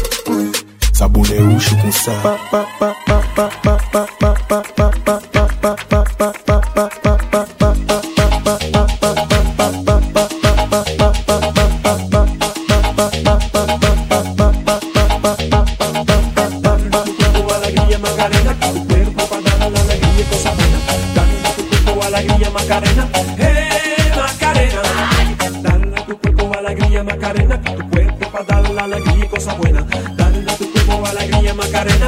[0.93, 4.61] Sa bole ou chou kon sa Pa, pa, pa, pa, pa, pa, pa, pa, pa,
[4.75, 6.50] pa, pa, pa, pa, pa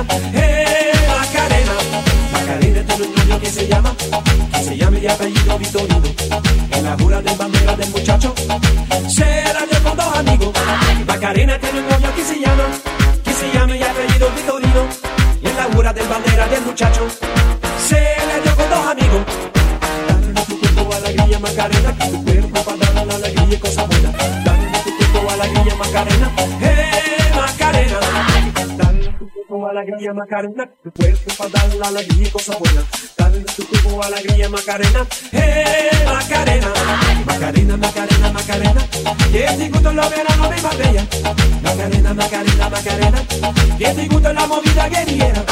[0.01, 1.73] Macarena, eh, Macarena.
[2.31, 3.95] Macarena tiene un niño que se llama,
[4.51, 5.92] que se llama de apellido Victoria.
[30.04, 32.84] alegría Macarena, tu cuerpo para dar la alegría y cosa buena.
[33.18, 36.74] Dale tu cuerpo alegría Macarena, eh Macarena,
[37.26, 38.88] Macarena, Macarena, Macarena,
[39.32, 41.08] que te gusta la verano de Marbella.
[41.62, 43.24] Macarena, Macarena, Macarena,
[43.78, 45.45] que te gusta la movida guerrillera.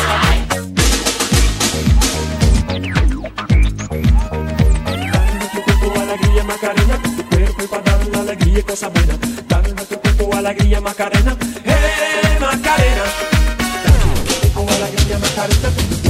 [6.01, 9.17] alegría Macarena, tu cuerpo para dar la alegría y cosa buena.
[9.47, 13.10] Dale tu cuerpo alegría Macarena, eh Macarena.
[15.35, 16.00] Careta tem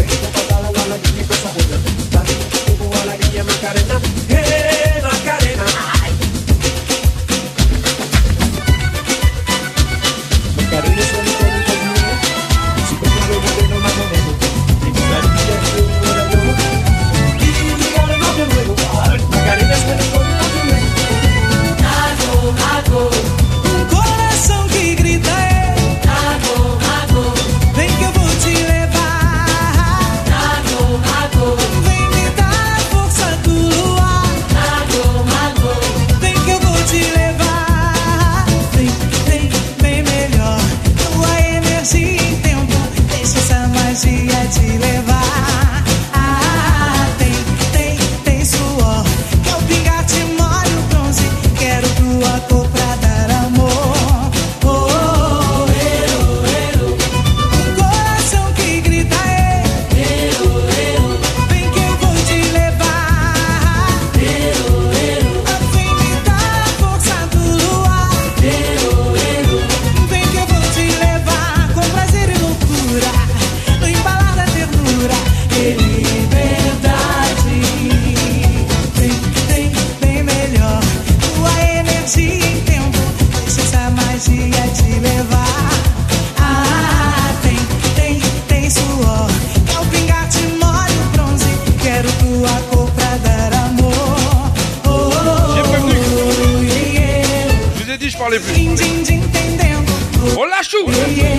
[100.63, 100.87] Shoot.
[100.89, 101.30] Yeah, yeah.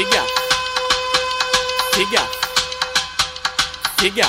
[0.00, 0.24] Figa.
[1.92, 2.24] Figa.
[3.98, 4.28] Figa.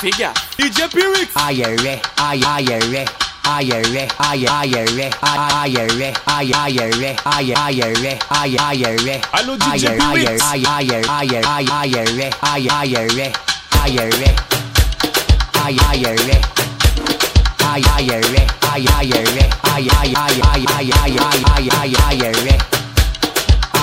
[0.00, 0.32] Figa.
[0.56, 1.28] DJ Pyrrhic.
[1.36, 3.04] Ayere, ayere,
[3.44, 9.20] ayere, ayere, ayere, ayere, ayere, ayere.
[9.32, 10.40] Alô, DJ Pyrrhic.
[10.40, 13.32] Ayere, ayere, ayere, ayere, ayere.
[13.82, 14.30] Ayere.
[15.68, 16.40] Ayere,
[17.68, 18.40] ayere,
[18.88, 20.48] ayere, ayere,
[21.52, 22.77] ayere, ayere.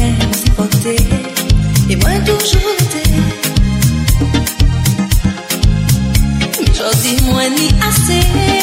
[0.00, 0.96] laisse porter
[1.90, 3.10] et moi toujours l'été.
[6.58, 8.57] Mais j'en dis moins ni assez.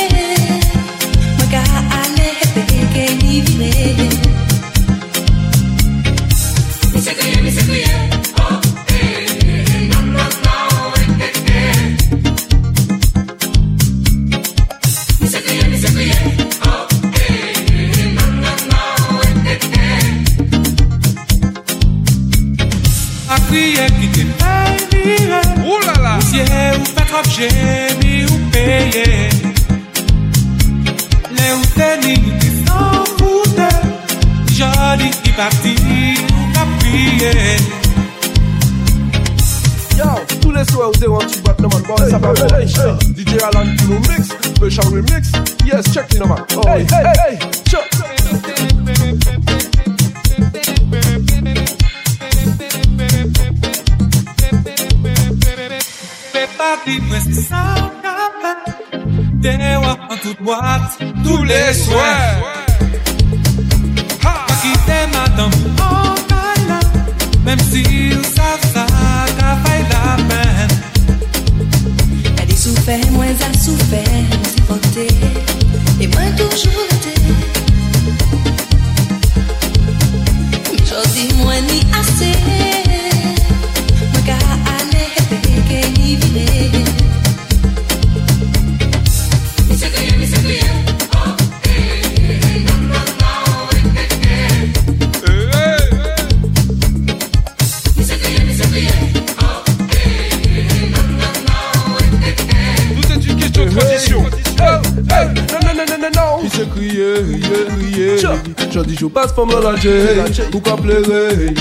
[60.45, 60.61] moi
[61.23, 62.54] tous les soirs.
[109.35, 110.21] fèm nan la jey
[110.53, 111.51] Ou ka ple rey,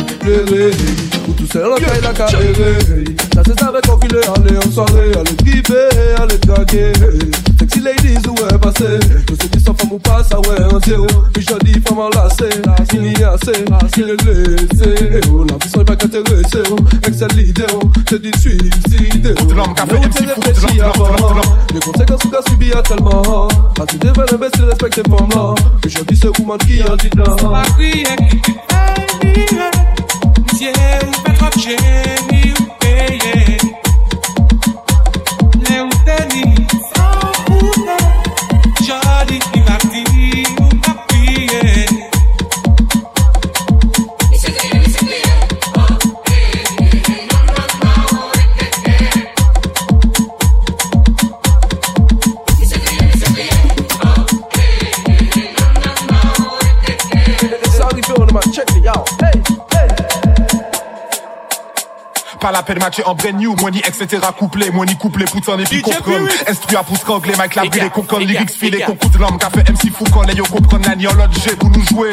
[1.26, 4.22] Ou tou sel an kay la ka erey Sa se sa vek an ki le
[4.34, 5.82] ale an soare Ale prive,
[6.20, 7.43] ale trage
[7.84, 8.98] ladies où est passé?
[9.28, 11.98] Je sais dis sans femme ou pas, ça ouais, un zéro Puis je dis femme
[11.98, 12.48] enlacée,
[12.94, 13.64] il y a assez,
[13.96, 15.20] il est laissé.
[15.30, 16.76] Oh, l'ambition est pas qu'intéressée, oh
[17.06, 19.22] Excel l'idée, oh, c'est du suicide.
[19.22, 21.40] De l'homme, Mais où MC, de réfléchi l'homme.
[21.72, 23.48] Les conséquences qu'on a subi à tellement.
[23.76, 26.96] Quand tu devais l'investir, respecte tes femmes là Puis je dis c'est woman qui en
[26.96, 28.04] dit dans Ma criée
[28.42, 28.52] qui
[30.52, 30.72] Monsieur,
[31.02, 33.63] vous faites trop génie, vous payez.
[62.44, 64.18] Pas la peine matcher en brand new, money, etc.
[64.38, 66.28] couplé, money couplé, put en épi comprendre.
[66.46, 69.90] Instru à pouce canglé, Mike la brûlé, concon, lyrics filé, concours de l'homme, café MC
[69.90, 72.10] fou quand les yo comprennent la niolode, j'ai pour nous jouer.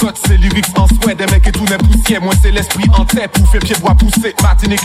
[0.00, 3.04] Zot, c'est lyrics en souhait, des mecs et tout n'est poussière, moi c'est l'esprit en
[3.04, 4.80] tête, pouffe et pied bois poussé, Martinique.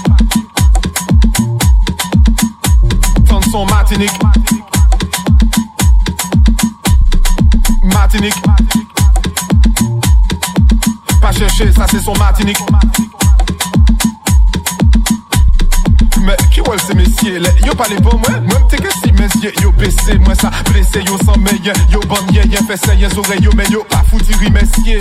[3.25, 4.11] Tant son Martinique.
[7.83, 8.35] Martinique.
[11.21, 12.57] Pas chercher, ça c'est son Martinique.
[16.27, 17.39] Mais qui ouais c'est messieurs?
[17.39, 20.51] Là Yo pas les bons moi Moi m'te que si messieurs Yo baissé moi ça
[20.69, 21.73] blessé Yo sans meilleur.
[21.89, 22.01] Yo
[22.33, 24.99] yé fait ça yé oreilles Yo mais yo pas foutu messieurs.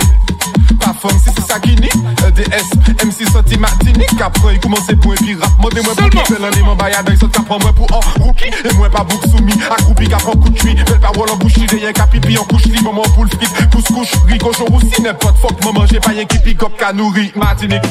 [0.79, 1.89] Pas femme si c'est ça qui nie.
[2.25, 4.21] EDS MC sorti Martinique.
[4.21, 6.93] Après il commence pour un puis rap Mode moi pour qui fait l'année Mon bail
[6.93, 8.45] avec ça t'apprends moi pour un rookie.
[8.63, 11.55] Et moi pas bouc soumis Accroupi qu'à prend coup de cuit Belle parole en bouche
[11.69, 15.01] Rien qu'à pipi en couche li Maman pour le fric Pousse couche Rico jour aussi
[15.01, 17.81] n'importe fuck Maman j'ai pas rien qui pick up qu'à nourrir Martinique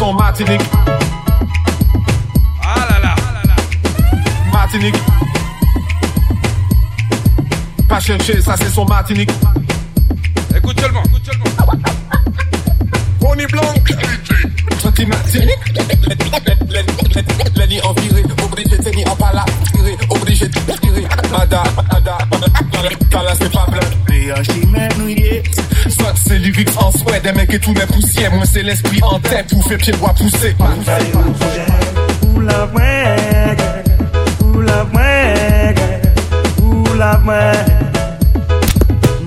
[0.00, 0.62] Martinique.
[2.62, 3.14] Ah là là.
[4.50, 4.94] Martinique.
[7.86, 9.30] Pas chercher, ça c'est son Martinique.
[10.56, 11.44] Écoute seulement, écoute seulement.
[13.20, 13.74] Pony blanc.
[14.78, 15.50] Sorti Martinique.
[17.56, 19.44] Lenny en viré, obligé de tenir en pala.
[19.74, 21.06] Tiré, obligé de tirer.
[21.30, 22.18] Mada, mada,
[23.10, 23.80] Kala c'est pas blanc.
[24.42, 25.39] Soit
[26.26, 28.32] c'est lyrics en souhait, des mecs et tout mes poussières.
[28.34, 30.54] Moi c'est l'esprit en tête, pour faire pied bois pousser.
[32.34, 33.56] Ou la mwen,
[34.42, 35.74] ou la mwen,
[36.62, 37.52] ou la mwen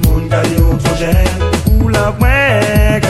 [0.04, 1.16] Moun gade ou tro jen
[1.80, 3.02] Ou la mwen,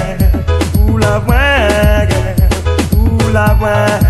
[2.97, 4.02] ou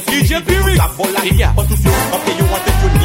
[0.00, 0.78] the future period.
[0.78, 1.76] If you want to
[2.14, 2.97] okay, you want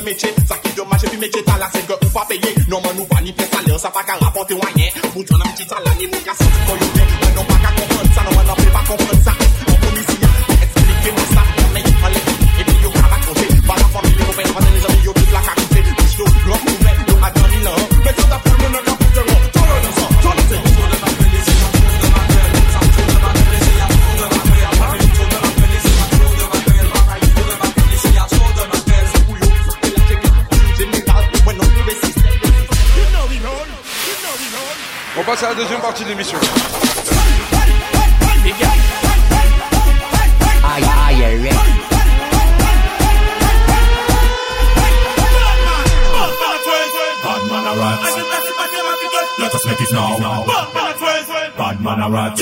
[0.00, 2.96] de metye Sa ki domaje pi metye tala se ke ou pa peye Non man
[2.96, 4.29] nou pa ni pe saler sa pa kara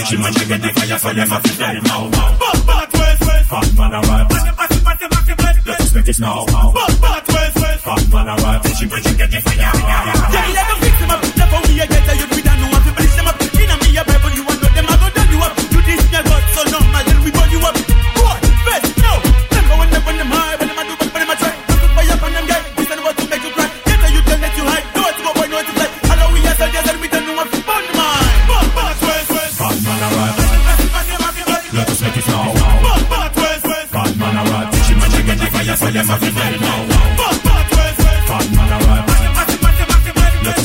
[0.09, 2.09] she man, she get the fire for them, I feel right now.
[2.09, 3.77] Bad back, ways, west.
[3.77, 4.29] Man, I rap.
[4.33, 5.67] Bad back, bad back, bad back.
[5.69, 6.47] Let's make it now.
[6.49, 7.85] Back, back, west, west.
[7.85, 8.67] Fat man, I rap.
[8.73, 9.69] She man, she get the fire.
[9.69, 11.21] Yeah, you let them fix them up.
[11.37, 12.27] Never how we get you.
[12.33, 13.37] We don't know what to police them up.
[13.37, 15.53] In me, a rebel, you want them, I go down you up.
[15.77, 16.01] You this,
[16.57, 16.88] so long.
[36.11, 36.55] I'm man.
[40.41, 40.57] Let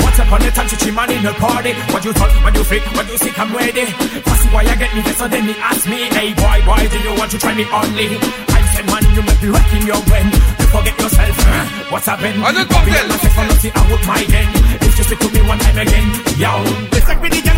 [0.00, 0.48] What's up on the?
[0.68, 1.72] Chichi man in the party.
[1.92, 2.32] What you thought?
[2.42, 2.82] What you freak?
[2.96, 3.92] What you think I'm ready?
[4.24, 7.12] That's why I get me this, then he ask me, Hey, boy, why do you
[7.18, 8.16] want to try me only?
[8.48, 10.32] I said, man, you might be wrecking your brain.
[10.32, 11.92] You forget yourself.
[11.92, 12.40] What's happened?
[12.40, 12.76] I don't know.
[12.76, 14.52] I I would my end.
[14.80, 16.08] If you stick to me one time again,
[16.40, 16.52] yo.
[16.96, 17.57] It's like me the young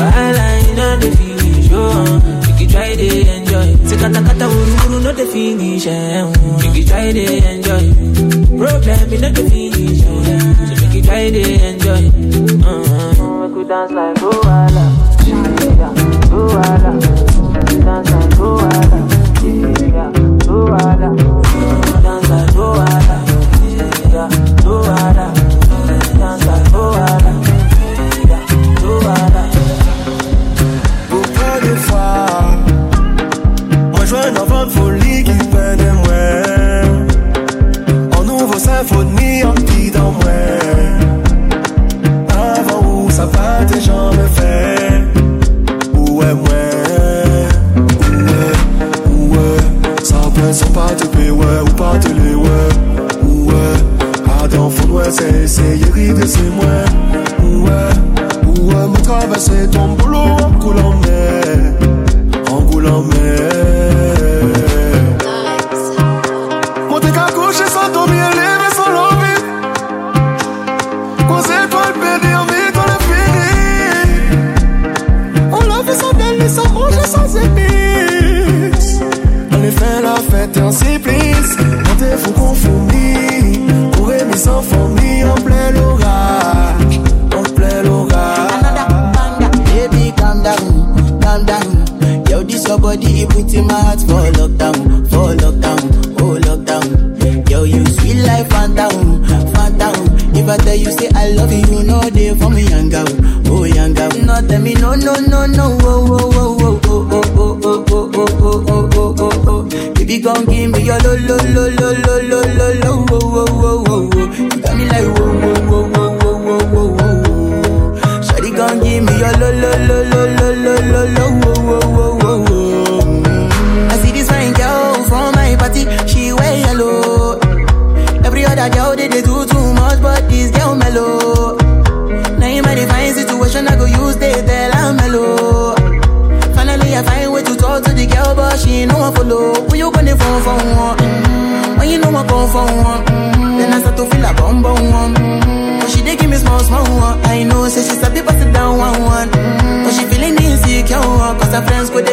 [0.00, 2.20] wahala you no dey finish oh.
[2.46, 3.68] Make you try dey enjoy.
[3.88, 6.24] Say katakata wuruwuru no dey finish eh
[6.60, 7.84] make you try dey enjoy.
[8.60, 10.76] Problem you no dey finish eh so uh-huh.
[10.80, 12.02] make you try dey enjoy.
[12.70, 14.84] Uh, we dance like owala
[16.38, 16.92] owala
[17.86, 18.98] dance like owala
[20.54, 21.49] owala.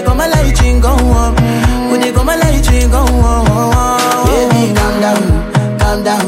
[0.08, 1.36] Come a light ring go on.
[1.36, 3.46] Go they come a light ring go on.
[4.28, 6.28] Baby calm down, calm down.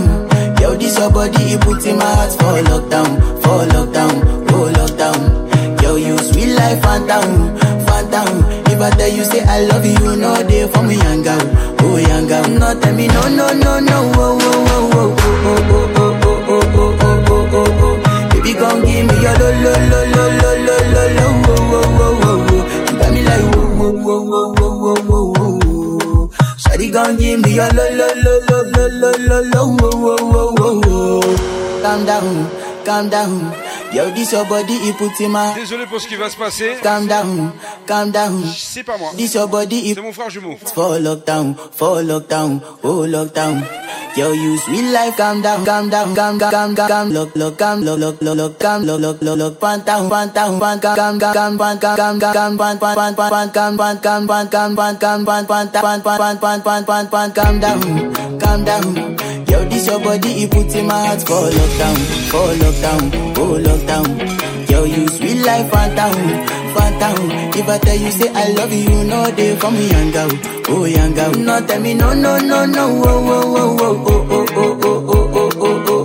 [0.62, 3.10] Yo this your body it put in my heart for lockdown,
[3.42, 4.14] for lockdown,
[4.52, 5.82] oh lockdown.
[5.82, 8.30] Yo you sweet life phantom, phantom.
[8.72, 11.40] If I tell you say I love you, you know they for me young girl,
[11.82, 12.48] oh young girl.
[12.60, 16.50] No tell me no no no no, oh oh oh oh oh oh oh oh
[16.50, 18.30] oh oh oh oh oh oh.
[18.32, 20.09] Baby gon' give me your lo lo lo lo lo lo
[27.30, 31.22] Shawty gon' give me your lo lo lo lo lo lo lo lo.
[31.82, 32.50] Calm down,
[32.86, 33.54] calm down.
[33.92, 36.78] Yo, this your body, it put in my Désolé pour ce qui va se passer.
[36.84, 37.52] Calm down,
[37.88, 38.44] calm down.
[38.56, 39.12] C'est pas moi.
[39.18, 40.58] This your body, C'est mon frère jumeau.
[40.76, 43.64] for lockdown, for lockdown, oh lockdown.
[44.18, 47.58] Yo, you sweet life, calm down, calm down, calm down, calm down, calm lock, lock,
[47.58, 50.80] calm lock, lock, lock, lock, calm lock, lock, lock, lock, pan down, pan down, pan
[50.80, 54.36] calm, calm, calm, pan, calm, calm, calm, pan, pan, pan, pan, pan, calm, pan, calm,
[54.36, 58.40] pan, calm, pan, calm, pan, pan, pan, pan, pan, pan, pan, pan, pan, calm down,
[58.40, 59.16] calm down.
[59.48, 61.98] Yo, this your body, it put in my heart for lockdown,
[62.30, 63.04] for lockdown,
[63.38, 64.70] oh lockdown.
[64.70, 66.14] Yo, you sweet life, phantom,
[66.72, 70.30] If I tell you say I love you, no they for me young girl,
[70.70, 71.32] oh young girl.
[71.34, 75.32] No tell me no no no no, oh oh oh oh oh oh oh oh
[75.34, 75.99] oh oh oh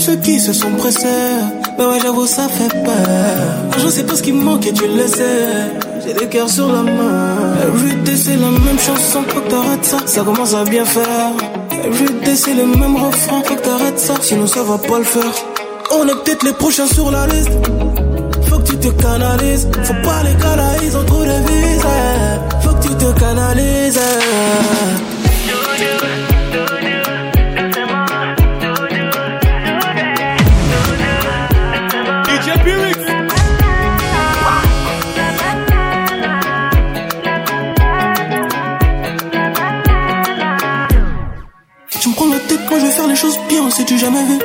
[0.00, 1.06] Plutôt ceux qui se sont pressés
[1.76, 2.94] Bah ouais j'avoue ça fait peur
[3.78, 5.72] Je sais pas ce qui manque et tu le sais
[6.02, 9.98] J'ai des cœurs sur la main Everyday c'est la même chanson Faut que t'arrêtes ça
[10.06, 11.32] Ça commence à bien faire
[11.84, 15.34] Everyday c'est le même refrain Faut que t'arrêtes ça Sinon ça va pas le faire
[15.92, 17.50] On est peut-être les prochains sur la liste
[18.48, 19.68] faut que tu te canalises.
[19.84, 21.78] Faut pas les canaliser, des vies.
[21.84, 22.62] eh.
[22.66, 24.00] Faut que tu te canalises.
[44.00, 44.38] Jamais vu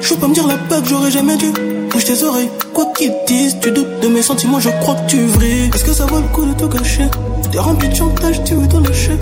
[0.00, 1.50] Je veux pas me dire la peur que j'aurais jamais dû.
[1.90, 5.10] Bouge tes oreilles, quoi qu'ils te disent, tu doutes de mes sentiments, je crois que
[5.10, 5.70] tu vrilles.
[5.74, 7.04] Est-ce que ça vaut le coup de tout gâcher
[7.52, 9.16] T'es rempli de chantage, tu veux tout lâcher.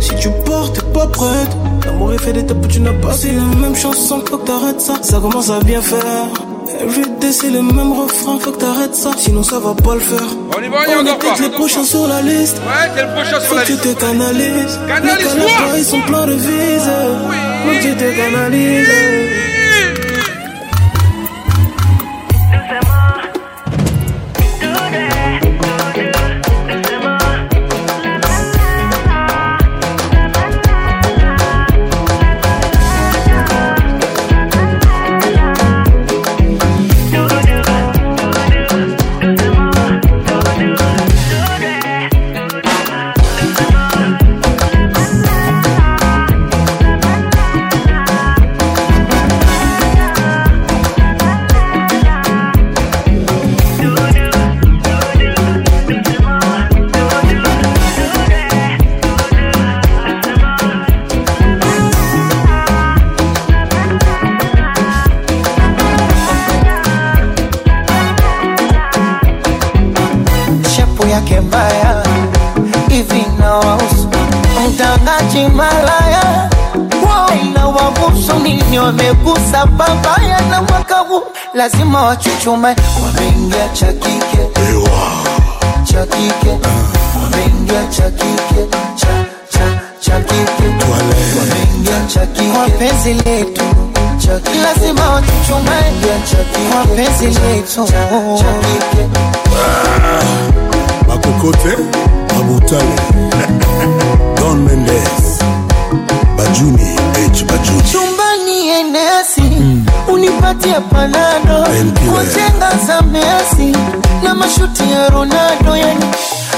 [0.00, 1.52] Si tu pars, t'es pas prête.
[1.86, 3.12] L'amour est fait d'étapes, tu n'as pas.
[3.12, 4.94] C'est la même chanson, faut que t'arrêtes ça.
[5.02, 6.26] Ça commence à bien faire.
[6.82, 9.10] Everyday, c'est le même refrain, faut que t'arrêtes ça.
[9.16, 10.28] Sinon, ça va pas le faire.
[10.56, 12.56] On y va, on y On est peut-être les prochains sur la liste.
[12.58, 13.84] Ouais, t'es le prochain sur Faut la que tu liste.
[13.96, 14.78] te canalises.
[14.88, 15.46] Canalise-toi.
[15.74, 16.90] Les ils sont pleins de vises.
[16.90, 19.59] Faut Put it take an
[81.60, 82.76] lazima wachuchume.
[83.04, 84.38] Wameingia cha kike.
[85.84, 86.58] Cha kike.
[87.22, 88.66] Wameingia cha kike.
[88.96, 89.06] Cha
[89.50, 90.68] cha cha kike.
[91.38, 92.50] Wameingia cha kike.
[92.52, 93.62] Kwa penzi letu.
[94.62, 95.80] Lazima wachuchume.
[96.72, 97.86] Kwa penzi letu.
[98.38, 99.08] Makokote kike.
[101.08, 101.76] Bakokote
[102.28, 102.96] babutale
[104.40, 105.38] don mendes.
[106.36, 108.09] Bajuni h bajuni
[110.50, 111.64] unipatie panado
[112.12, 113.76] kujenga za measi
[114.22, 116.04] na mashuti ya ronaldo yani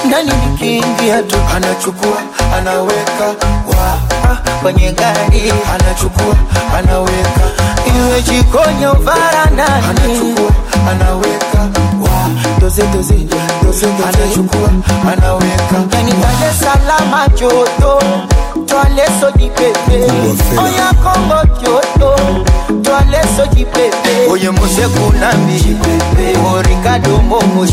[0.04, 1.36] ndani nikiingia tu.
[1.56, 2.16] Anachukua
[2.58, 3.26] anaweka
[3.68, 3.98] wa
[4.62, 5.52] kwenye gari.
[5.74, 6.36] Anachukua
[6.78, 7.40] anaweka.
[7.86, 9.86] Iwe jikoni au varandani.
[9.90, 10.50] Anachukua
[10.90, 11.58] anaweka
[12.02, 12.30] wa.
[12.60, 13.86] Doze doze doze doze.
[14.08, 14.68] Anachukua
[15.12, 18.28] anaweka yani pale salama Salaam
[18.72, 19.98] joto twale soji pepe.
[20.58, 22.10] Oya Kongo joto
[22.82, 24.12] twale soji pepe.
[24.30, 25.76] Oye Mose Kunambi
[26.44, 27.66] o Ricardo Momo.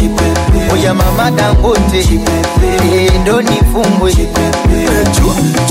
[0.74, 2.06] Oya Mama Dangote.
[3.40, 4.28] Nifumbwe chu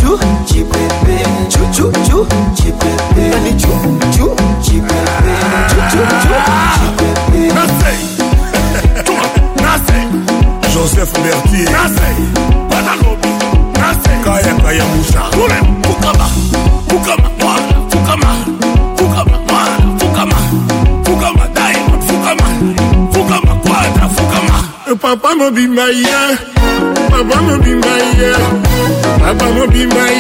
[0.01, 1.17] chu chipepe
[1.49, 3.25] chu chu chu chipepe
[3.59, 3.69] chu
[4.17, 4.27] chu
[4.63, 5.35] chipepe
[5.69, 6.35] chu chu chu
[6.75, 7.41] chipepe
[10.73, 11.71] joseph bertier
[13.79, 16.27] kaya kaya musa kule fukama
[16.91, 17.29] fukama
[17.91, 18.31] fukama
[18.99, 19.37] fukama
[19.99, 20.39] fukama
[21.07, 22.47] fukama diamond fukama
[23.13, 23.53] fukama
[24.17, 24.57] fukama
[25.01, 26.37] papa mo be my yeah
[27.11, 28.03] papa mo be my
[29.23, 30.17] papa mo be my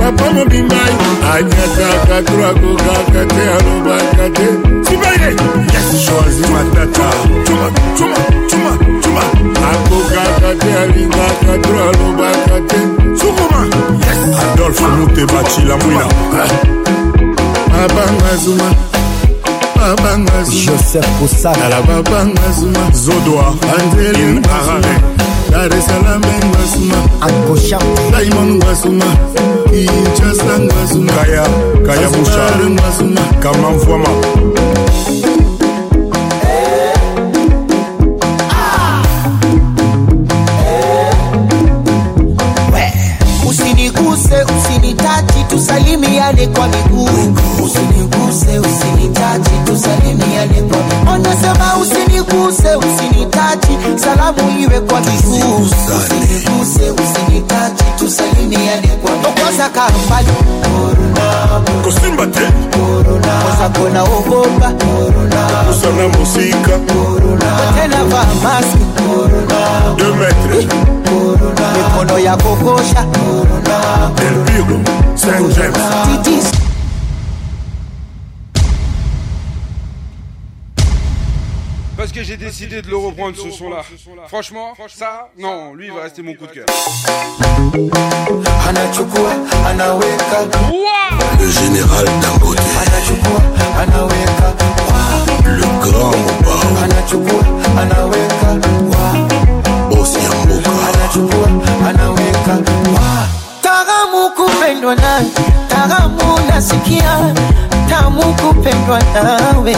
[0.00, 0.90] papa mo be my
[1.36, 4.46] anyata katura kuka kate aruba kate.
[4.88, 5.30] Sibaye.
[5.72, 7.08] Yes shozi matata
[7.44, 8.18] chuma chuma
[8.48, 8.72] chuma.
[9.08, 9.20] sukuma.
[9.70, 12.78] Akokaka te alingaka tro alobaka te.
[13.20, 13.60] Sukuma.
[14.00, 14.38] Yes.
[14.52, 16.06] Adolfe mute bacila mwina.
[17.72, 18.74] Babanga zuma.
[19.76, 22.90] Babanga joseph kosakala babanga zuma.
[22.92, 23.54] Zodoa.
[23.78, 24.94] Anzelin arare
[25.50, 27.78] dar es salaam ngasuma akosha
[28.12, 29.04] diamond ngasuma
[29.70, 31.44] kinshasa ngasuma kaya
[31.86, 34.08] kaya mushar ngasuma kamamvwama
[46.08, 47.08] tusalimiane kwa miguu
[47.64, 51.14] usiniguse usinitachi tusalimiane kwa miguu.
[51.14, 55.66] Unasema usiniguse usinitachi salamu iwe kwa miguu,
[55.98, 57.82] usiniguse usinitaji.
[57.98, 60.28] Tusalimiane kwa kwanza kambali.
[61.84, 62.40] Kosimba te.
[62.70, 64.72] Kwanza kona ogopa
[65.70, 66.78] usana musika.
[67.80, 68.78] Tena vaa maski
[69.96, 70.66] deux metres
[71.76, 73.06] mikono ya kokosha
[74.16, 75.07] del
[81.96, 83.82] Parce que j'ai décidé de le reprendre ce son-là.
[84.28, 86.66] Franchement, ça, non, lui il va rester mon coup de cœur.
[91.40, 93.42] le général anachukua
[108.88, 109.76] kupendwa nawe.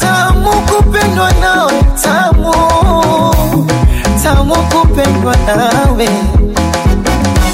[0.00, 1.72] Tamu kupendwa nawe
[2.02, 2.52] tamu.
[4.22, 6.08] Tamu kupendwa nawe.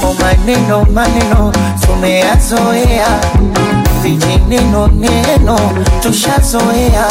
[0.02, 1.52] O maneno maneno
[1.86, 3.08] tumeyazoea.
[4.02, 5.58] Vijineno neno
[6.02, 7.06] tushazoea.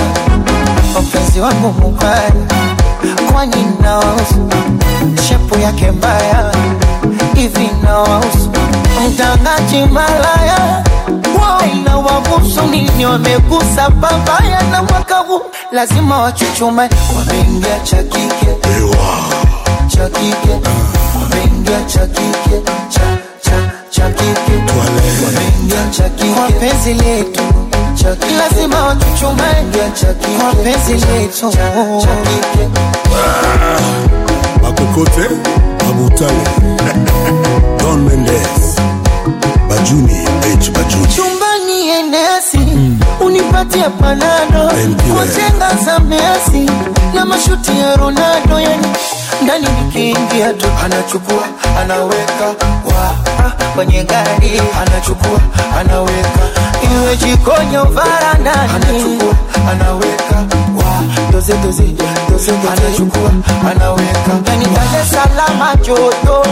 [1.02, 2.32] Mpenzi wangu mubaya
[3.32, 4.50] kwani nawausu
[5.28, 6.52] shepu yake mbaya
[7.36, 8.50] hivi nawahusu
[9.08, 10.84] mtangaji malaya.
[11.62, 15.42] Aina wahusu nini wamegusa babaya na mwaka huu.
[15.72, 16.90] Lazima wachuchume.
[17.18, 18.48] Wameingia cha kike.
[19.88, 20.60] Cha kike.
[21.22, 22.62] Wameingia cha kike.
[22.90, 24.54] Cha cha cha kike.
[25.26, 26.34] Wameingia cha kike.
[26.34, 27.42] Kwa penzi letu.
[28.38, 29.44] Lazima wachuchume.
[30.40, 31.52] Kwa penzi letu.
[32.02, 32.70] cha kike.
[34.64, 35.30] Bakokote
[35.80, 36.44] babutale
[37.80, 38.76] don mendes
[39.80, 40.14] bajuni
[40.60, 41.08] h bajuni.
[41.16, 42.60] Chumbani enesi
[43.26, 44.72] unipatia panado.
[45.16, 46.72] Kwa chenga za Messi
[47.14, 48.88] na mashuti ya Ronaldo, yani
[49.44, 50.66] ndani nikiingia tu.
[50.86, 51.44] Anachukua
[51.82, 52.46] anaweka
[52.86, 53.12] wa
[53.76, 54.62] kwenye gari.
[54.82, 55.40] Anachukua
[55.80, 56.40] anaweka.
[56.94, 58.72] Iwe jikoni au varandani.
[58.76, 59.36] Anachukua
[59.72, 60.36] anaweka
[60.78, 61.04] wa.
[61.32, 62.52] Doze doze doze doze.
[62.72, 63.32] Anachukua
[63.72, 66.44] anaweka ndani Dar es Salaam joto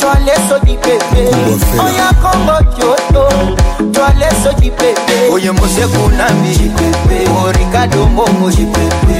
[0.00, 1.22] jọlé sódì pépé
[1.84, 3.24] ọyà kọ́ńgọ̀ tí ó tó
[3.94, 5.16] jọlé sódì pépé.
[5.32, 6.52] oyè mo ṣe kú náà mi
[7.34, 8.46] mo rí kádò mo mo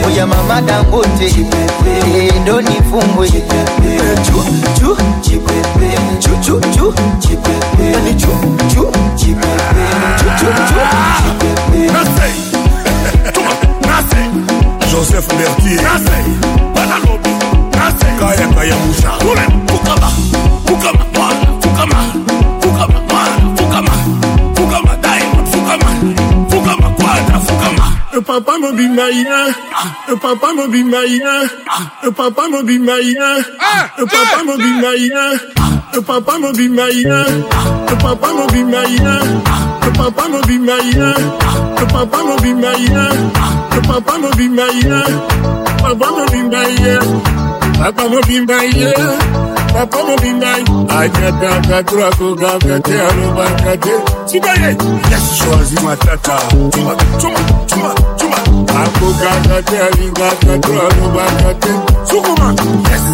[0.07, 1.27] oyè màmá dangote
[2.35, 3.23] èdò ní fún mo.
[3.25, 3.41] ju
[4.27, 4.41] ju
[4.81, 6.95] ju ju ju
[7.97, 8.33] ẹni ju
[8.69, 8.85] ju ju
[9.19, 10.81] ju ju.
[14.91, 15.83] Joseph Mertier.
[15.83, 16.25] Nasser.
[16.75, 17.31] Banalobi.
[17.77, 18.13] Nasser.
[18.19, 19.11] Kaya Kaya Moussa.
[19.21, 19.45] Touré.
[19.69, 20.60] Kukaba.
[20.71, 21.99] Fukama, one, Fukama,
[22.63, 22.99] Fukama,
[23.57, 23.95] Fukama,
[24.55, 25.89] Fukama, diamond, Fukama,
[26.51, 27.87] Fukama, quadra, Fukama.
[28.13, 29.47] Le papa me dit maïna,
[30.09, 31.35] le papa me dit maïna,
[32.05, 33.29] le papa me dit maïna,
[33.99, 35.25] le papa me dit maïna,
[35.93, 37.25] le papa me dit maïna,
[37.91, 39.17] le papa me dit maïna,
[39.83, 41.13] le papa me dit maïna,
[41.81, 43.09] le papa me dit maïna,
[43.75, 45.03] le papa me dit maïna,
[45.83, 47.40] papa me dit maïna.
[47.81, 48.93] papa mobimba ye
[49.73, 50.55] papa mobimba
[50.99, 53.95] anyataka twakogaka te alobaka te
[54.27, 54.77] sibaye
[55.11, 56.37] yasiswazi matata
[58.83, 61.73] akokaka te alingaka to alobaka te
[62.05, 62.55] sukuma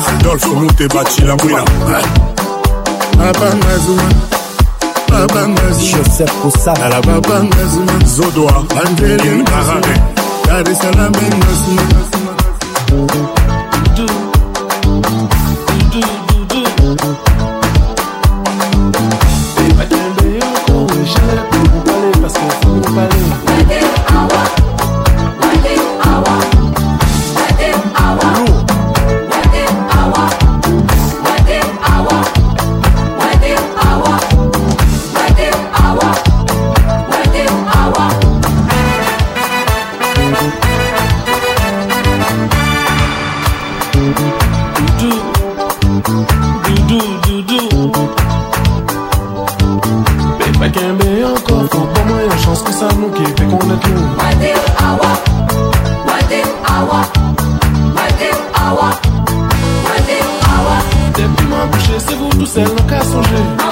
[0.09, 1.65] adolfo mote bacilangwila
[3.19, 4.09] babanga zuma
[5.09, 9.97] babanga zumaala babanga zuma zodoa bandelemaare
[10.47, 12.17] dar esalamenga zuma
[61.79, 63.66] songer, c'est vous tout seul, n'a qu'à songer.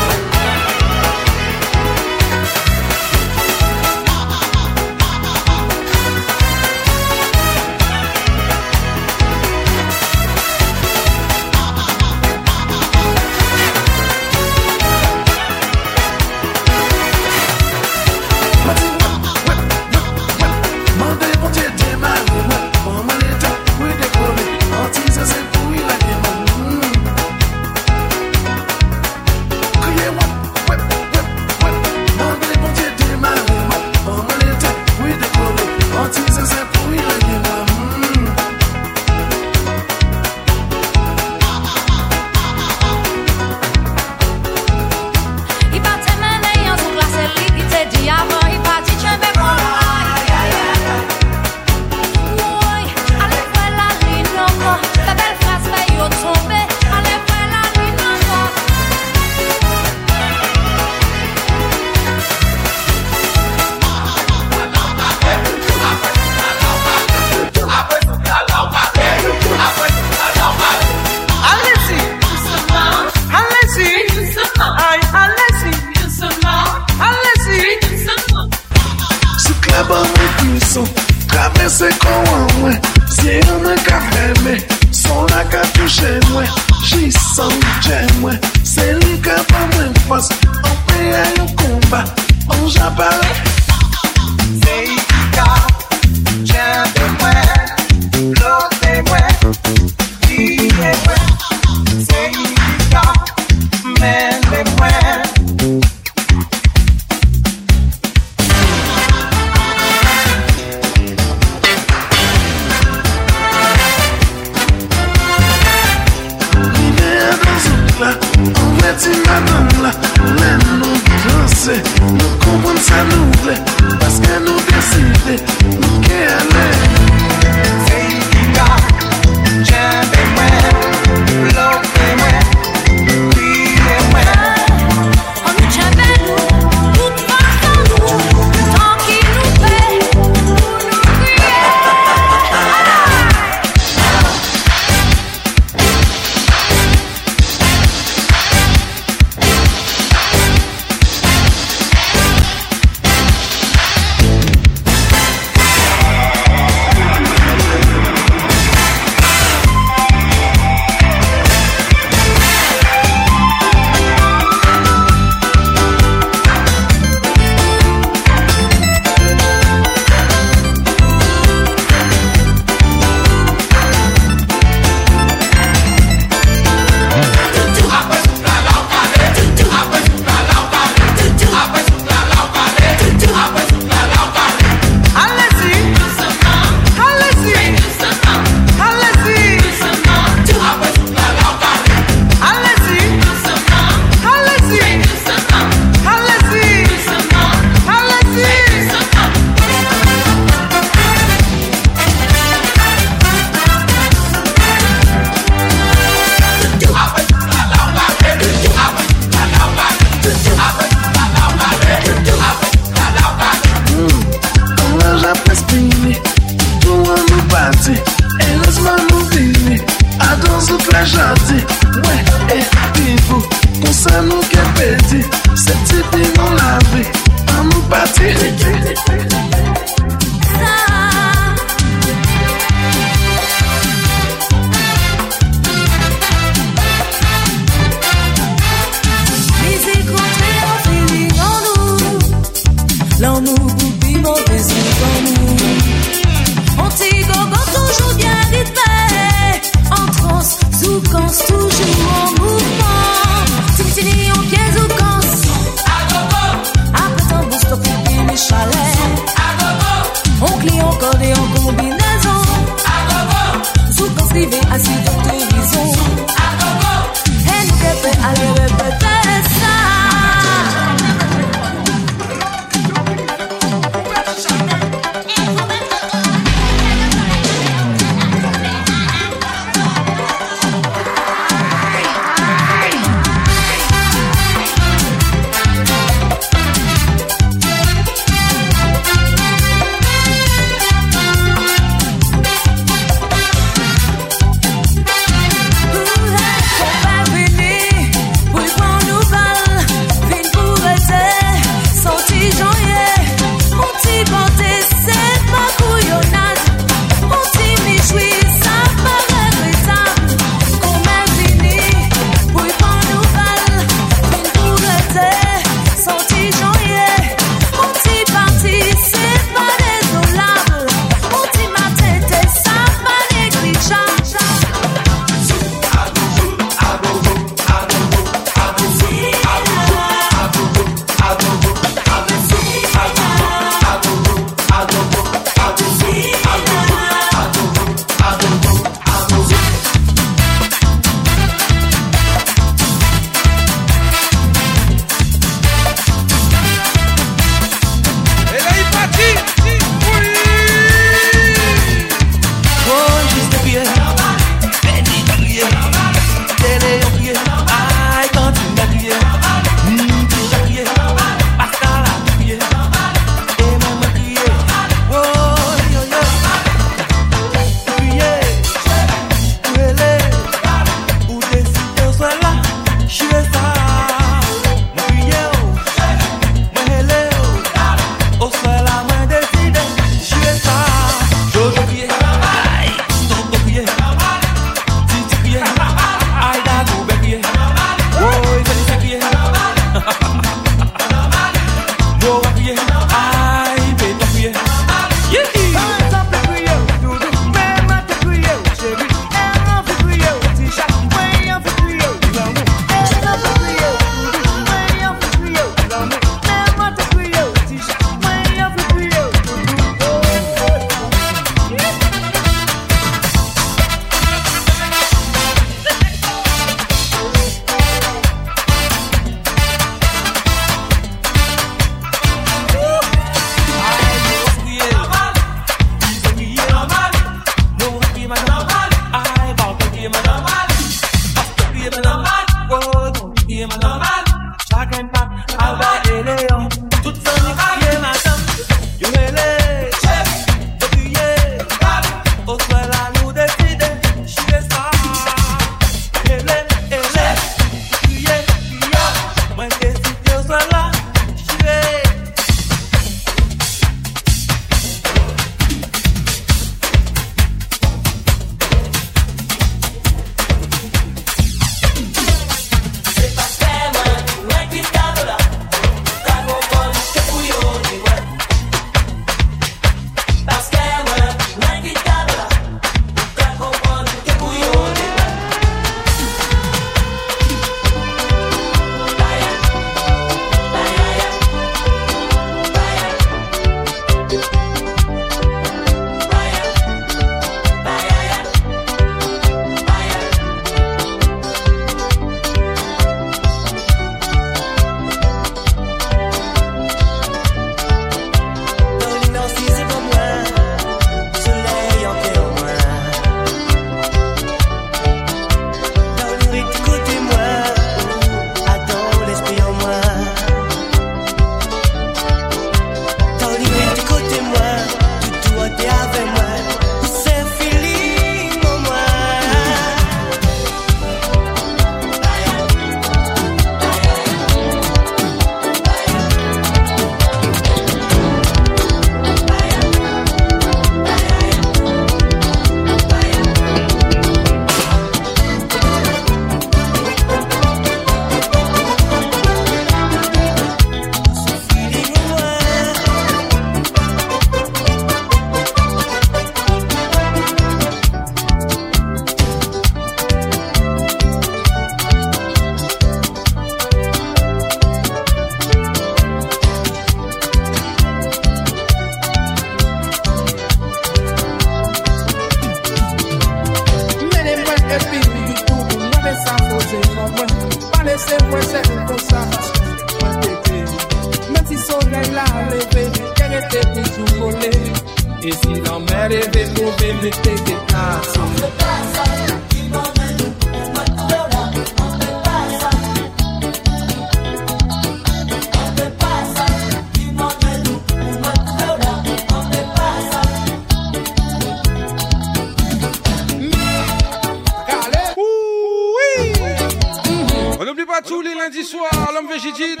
[597.86, 600.00] N'oublie pas tous les lundis soirs, l'homme végétide,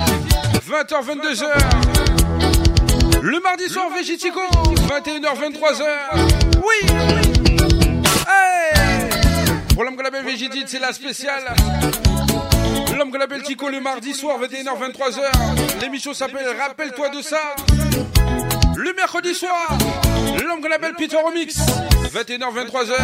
[0.68, 1.46] 20h, 22h.
[3.22, 4.40] Le mardi soir, Végético,
[4.88, 5.84] 21h, 23h.
[6.64, 6.88] Oui!
[8.26, 9.08] Hey!
[9.72, 11.44] Pour l'homme qu'on appelle Végétide, c'est la spéciale.
[12.98, 15.80] L'homme qu'on appelle Tico le mardi soir, 21h, 23h.
[15.80, 17.54] L'émission s'appelle Rappelle-toi de ça.
[18.74, 19.78] Le mercredi soir,
[20.44, 21.56] l'homme qu'on appelle Peter Remix,
[22.12, 22.96] 21h, 23h.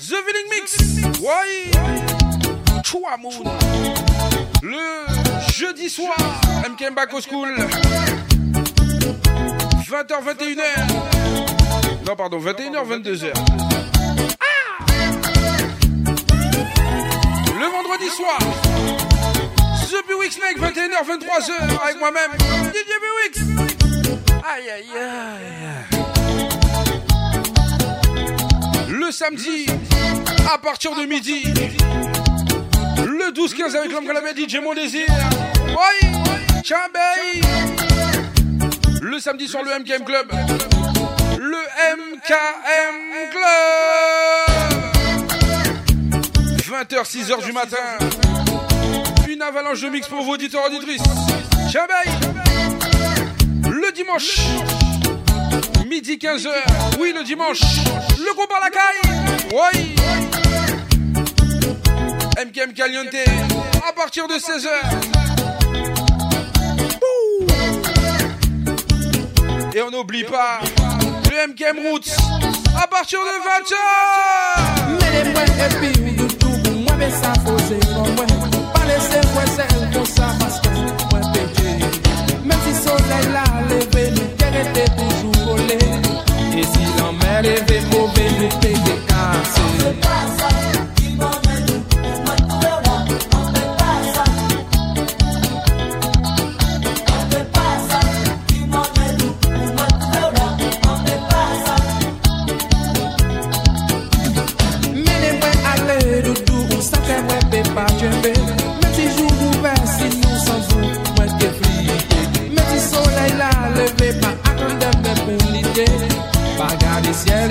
[0.00, 1.20] The Feeling Mix.
[1.20, 2.11] Ouais!
[4.62, 5.06] Le
[5.50, 6.14] jeudi soir,
[6.68, 7.48] MKM Back au School.
[9.88, 10.62] 20h, 21h.
[12.06, 13.32] Non, pardon, 21h, 22h.
[14.40, 14.84] Ah
[17.58, 18.38] Le vendredi soir,
[19.88, 21.52] The Bewix Snake, 21h, 23h,
[21.82, 22.32] avec moi-même,
[22.72, 23.40] DJ Bewix.
[24.44, 26.02] Aïe, aïe, aïe.
[28.88, 29.66] Le samedi,
[30.52, 31.42] à partir de midi,
[33.26, 35.06] le 12-15 avec l'homme avait DJ Mon Désir.
[35.68, 36.08] Oui,
[36.64, 37.40] Chambay.
[39.00, 40.32] Le samedi sur le MKM Club.
[41.38, 41.58] Le
[41.96, 42.96] MKM
[43.30, 44.48] Club.
[46.58, 47.76] 20h, 6h du matin.
[49.28, 51.02] Une avalanche de mix pour vos auditeurs auditrices.
[51.72, 52.10] Chambay.
[53.70, 54.40] Le dimanche.
[55.88, 56.50] Midi 15h.
[56.98, 57.60] Oui, le dimanche.
[58.18, 59.00] Le groupe à la caille.
[59.52, 59.94] Oui.
[62.44, 63.14] MKM Caliente
[63.88, 64.68] à partir de 16h.
[69.74, 70.58] Et on n'oublie pas
[71.30, 72.16] le MKM Roots
[72.82, 73.74] à partir de 20h.
[74.98, 75.90] Mene mwen epi
[76.40, 76.50] tou
[76.82, 78.30] Mwen ve sa fose nan mwen
[78.74, 79.64] Pa lese mwen se
[79.94, 80.70] kon sa Paske
[81.12, 81.62] mwen peke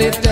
[0.02, 0.31] If.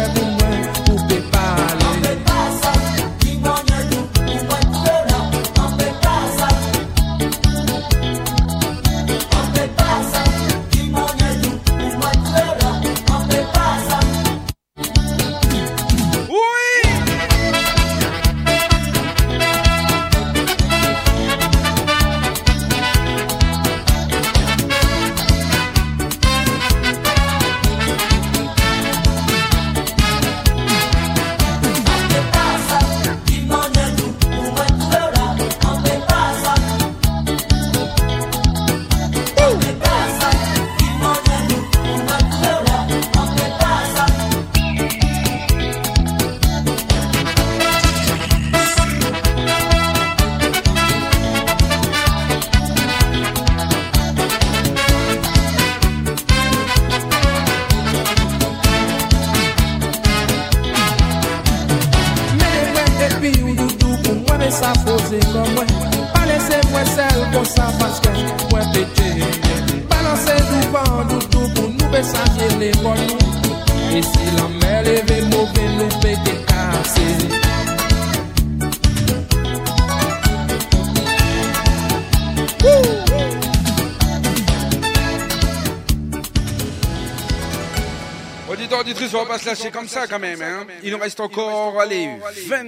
[88.60, 90.42] Auditeurs, auditrices, on va pas se lâcher comme ça quand même.
[90.42, 90.66] Hein.
[90.82, 92.10] Il nous reste encore, allez,
[92.46, 92.62] 20,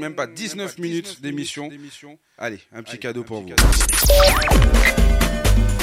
[0.00, 1.70] même pas 19 minutes d'émission.
[2.36, 3.50] Allez, un petit cadeau pour vous.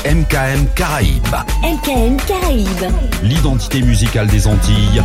[0.05, 1.23] MKM Caraïbes,
[1.63, 2.91] MKM Caraïbes.
[3.23, 5.01] l'identité musicale des Antilles.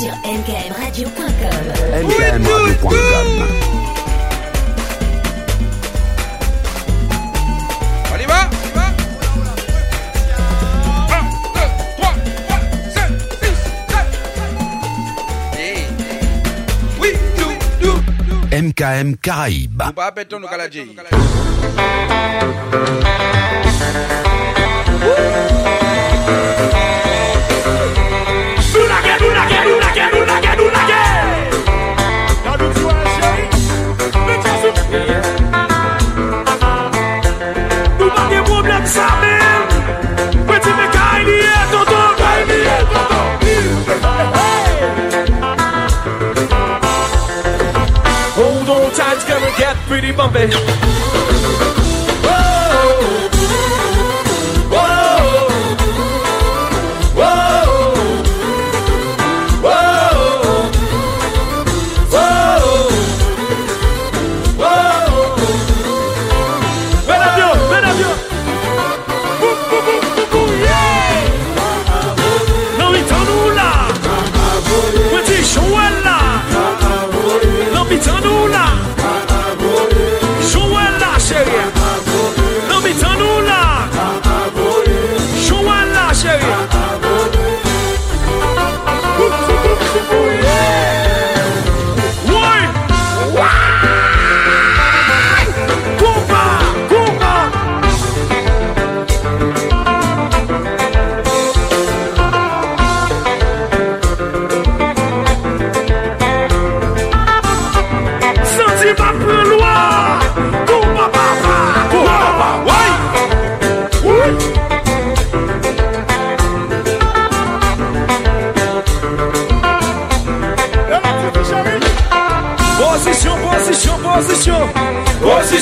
[0.00, 1.28] Sur mkmradio.com.
[2.08, 3.69] MKMradio.com.
[18.70, 19.82] MKM Caraïbes.
[37.98, 39.29] Nous
[49.56, 51.69] get pretty bumpy.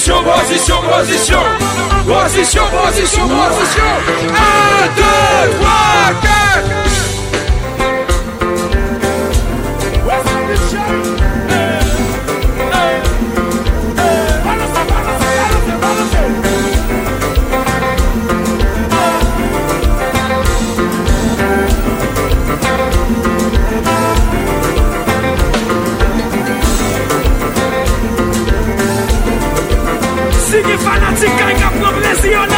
[0.09, 1.45] Posição, posição, posição,
[2.07, 3.85] posição, posição, posição.
[4.25, 5.59] 1, 2, 3,
[6.63, 6.78] 4
[30.69, 32.58] Ni fanatik ka ka progresyon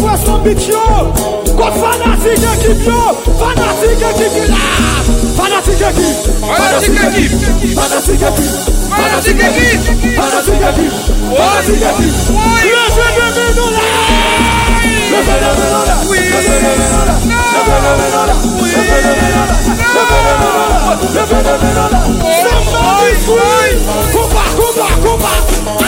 [0.00, 1.12] boisson big show
[1.56, 3.00] Contre fanatique équipe yo
[3.38, 4.56] Fanatique équipe là
[5.36, 6.20] Fanatique équipe
[6.56, 7.34] Fanatique équipe
[7.76, 8.56] Fanatique équipe
[8.96, 9.82] Fanatique équipe
[10.16, 10.96] Fanatique équipe
[11.36, 12.16] Fanatique équipe
[12.64, 13.84] Levez le vélo là
[15.10, 17.14] Levez le vélo là Levez le vélo là
[17.50, 19.56] Levez le vélo là Levez le vélo là
[19.96, 22.00] Levez le vélo là Levez le vélo là
[22.40, 23.76] Somebody scream
[24.12, 25.80] Combat, combat, combat Combat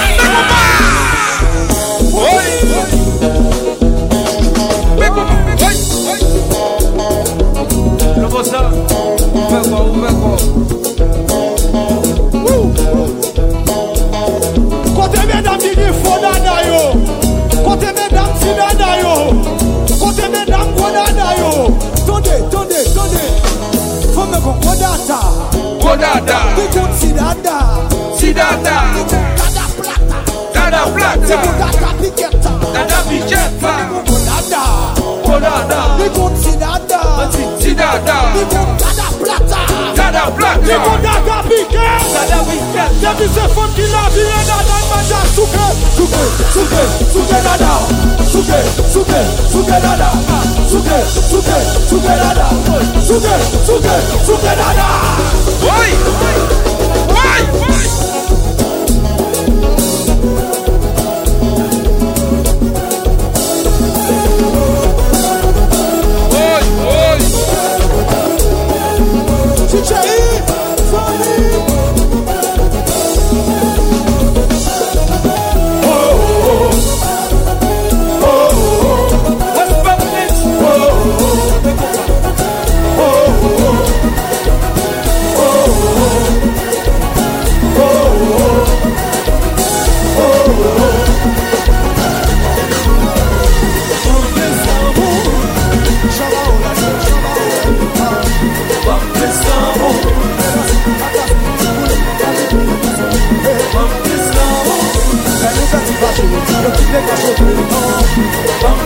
[2.13, 2.92] Oi
[8.43, 8.73] What's up?
[9.35, 10.39] Umekwa, umekwa.
[16.23, 16.93] Dada yo.
[17.65, 19.15] Kote medam si dada yo.
[20.01, 21.71] Kote medam kwa dada yo.
[22.07, 23.23] Tonde, tonde, tonde.
[24.15, 25.19] Fomeko kwa data.
[25.81, 26.39] Kwa data.
[26.57, 27.79] Kitu si dada.
[28.35, 28.77] Dada.
[29.37, 30.17] Dada plata.
[30.55, 31.27] Dada plata.
[31.27, 32.51] Kitu dada piketa.
[32.75, 33.73] Dada piketa.
[34.05, 34.63] Kitu dada.
[35.23, 35.81] Kwa dada.
[35.99, 36.92] Kitu si dada.
[37.31, 39.61] Titi dada Dada plata.
[39.95, 40.61] Dada plata.
[40.67, 41.87] Niko dada pike.
[42.15, 45.65] Dada wike Depi se fon ki la vire dada Manda souke
[45.97, 46.23] Souke
[46.55, 46.83] Souke
[47.13, 47.73] Souke dada
[48.33, 48.59] Souke
[48.93, 49.21] Souke
[49.53, 50.11] Souke dada
[50.69, 50.99] Souke
[51.31, 51.57] Souke
[51.89, 52.47] Souke dada
[53.03, 53.35] Souke
[53.67, 53.95] Souke
[54.27, 54.87] Souke dada
[55.63, 55.95] Oye
[56.27, 56.72] Oye
[106.93, 107.57] Pecador do nome,
[108.61, 108.85] vamos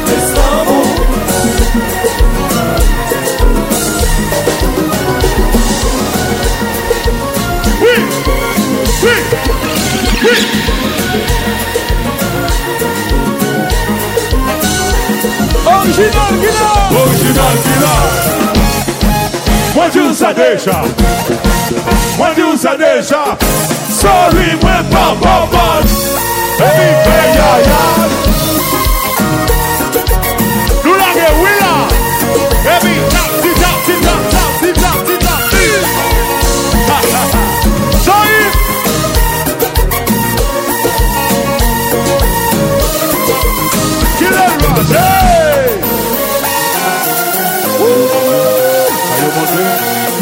[15.66, 17.03] Original que não!
[17.03, 19.83] Original que não!
[19.83, 20.77] Mande um sadeja!
[22.16, 23.37] Mande um sadeja!
[23.91, 25.83] Sorry, my papa!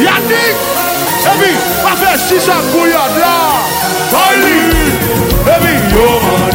[0.05, 0.57] Yadik,
[1.33, 1.53] ebi,
[1.83, 3.74] pa fe si sa kouyad la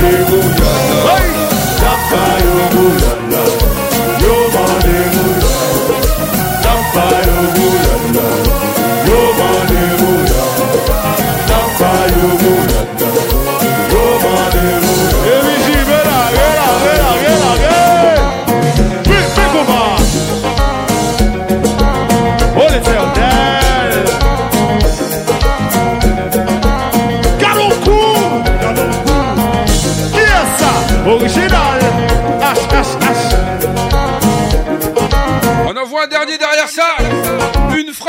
[0.10, 0.72] Aleluya
[1.78, 3.19] Chapa yo mula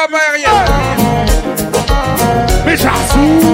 [0.00, 1.26] tropa aérienne.
[2.64, 3.49] Mais.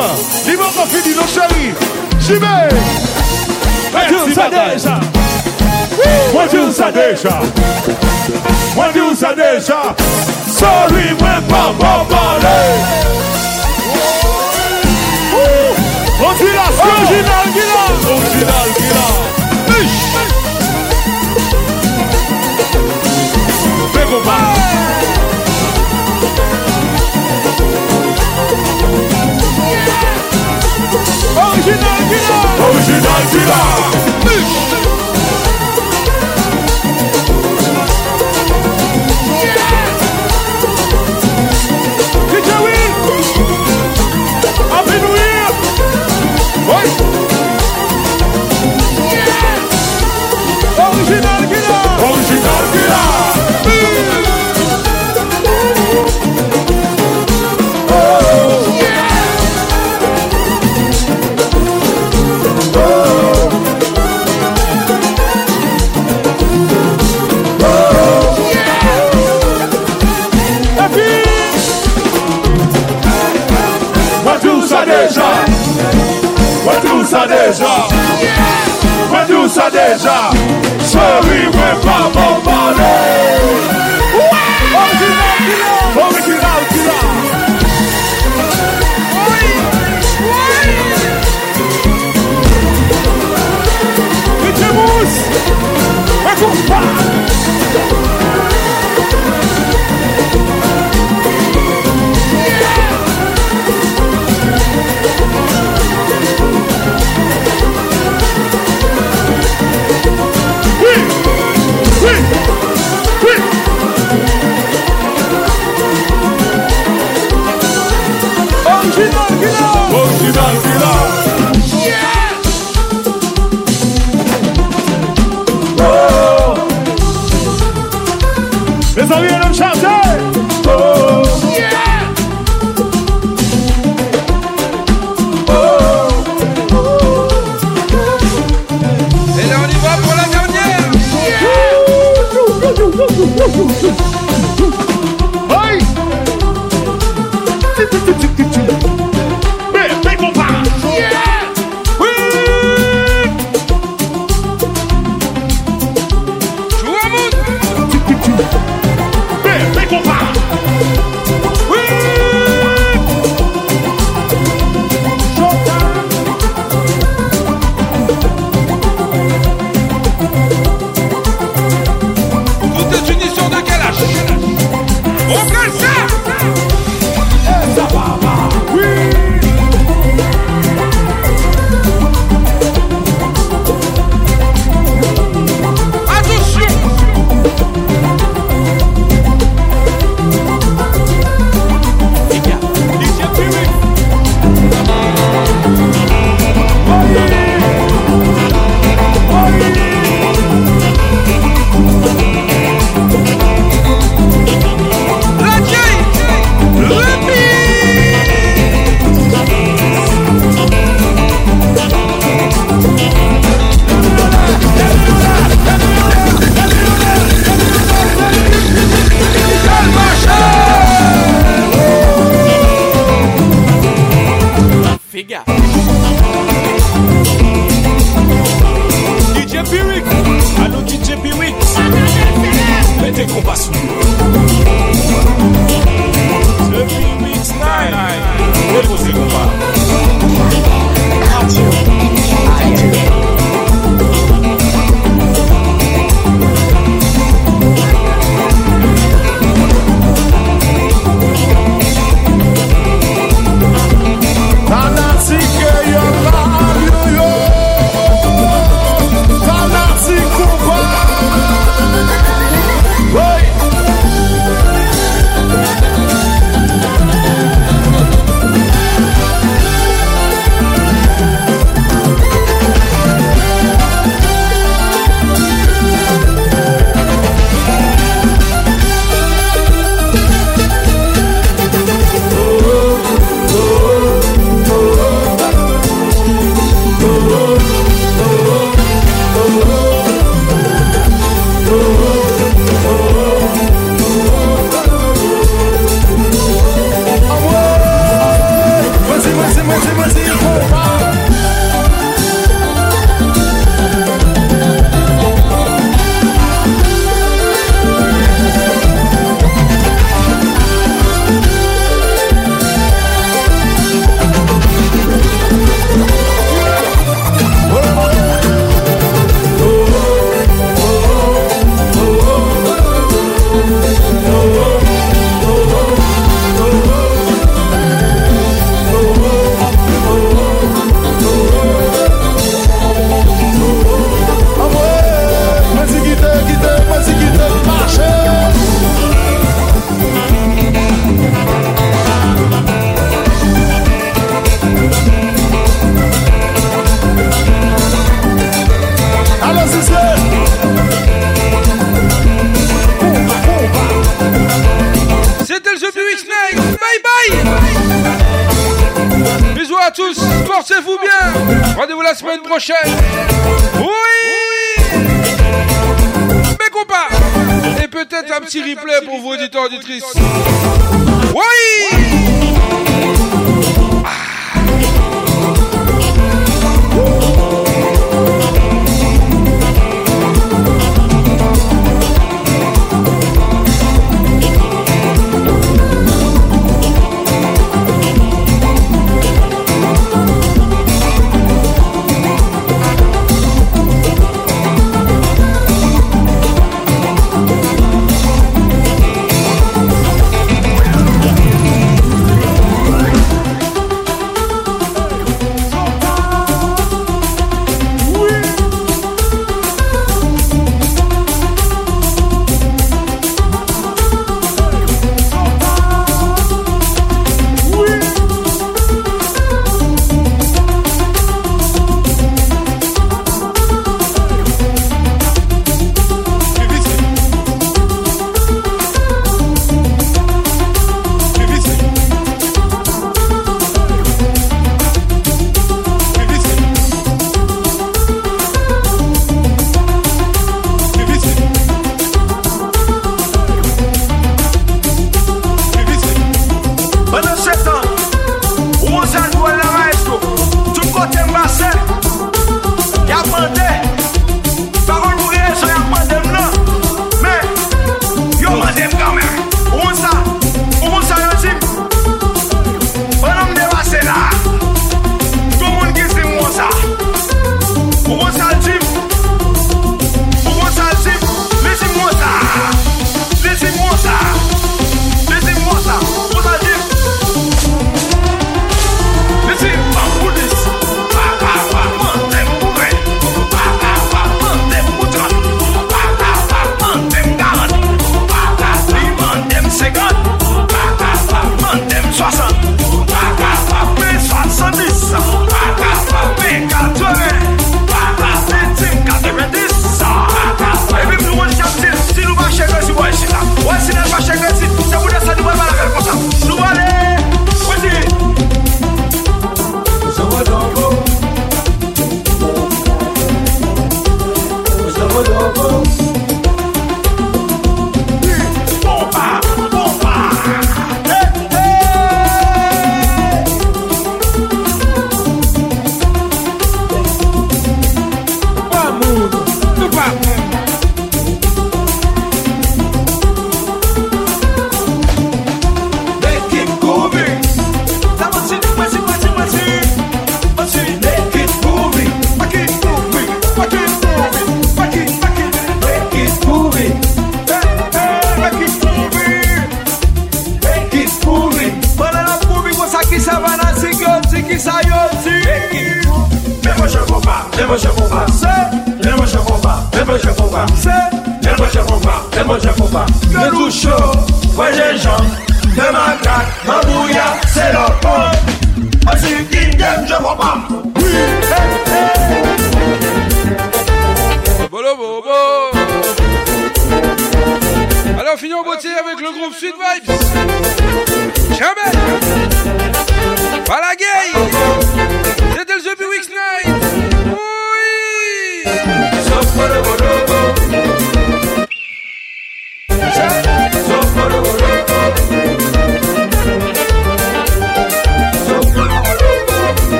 [0.00, 0.14] Viva,
[0.44, 1.74] viva pra filho, não sei
[2.20, 2.68] Se bem
[4.50, 4.96] deixa.
[6.42, 7.30] Adianta, deixa.
[8.82, 9.94] Adianta, deixa.
[10.48, 12.46] Sorry, mas pra babare
[15.32, 19.29] Ô, tira as coisas, tira, tira Ô,
[33.20, 33.99] Brasil!
[79.50, 80.30] sa deja
[80.78, 82.94] Sori mwen pa moun pale
[84.14, 84.46] Ouè!
[84.78, 85.79] Ouè!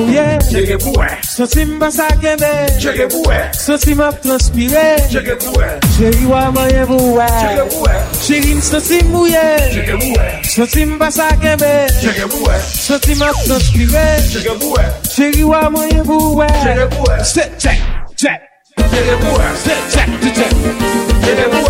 [0.00, 2.50] mouye Chege pou e Soti mba sa kende.
[2.80, 4.84] Chege pou e Soti mba transpire.
[5.10, 7.96] Chege pou e Cheri wamaye pou e Chege pou e
[8.26, 11.72] Cheri msoti mouye Chege pou e Soti mba sa kende.
[12.00, 14.06] Chege pou e Soti mba transpire.
[14.30, 17.84] Chege pou e Cheri wamaye pou e Chege pou e Se chek,
[18.16, 18.40] chek
[18.94, 20.56] Chege pou e Se chek, chek
[21.26, 21.69] Chege pou e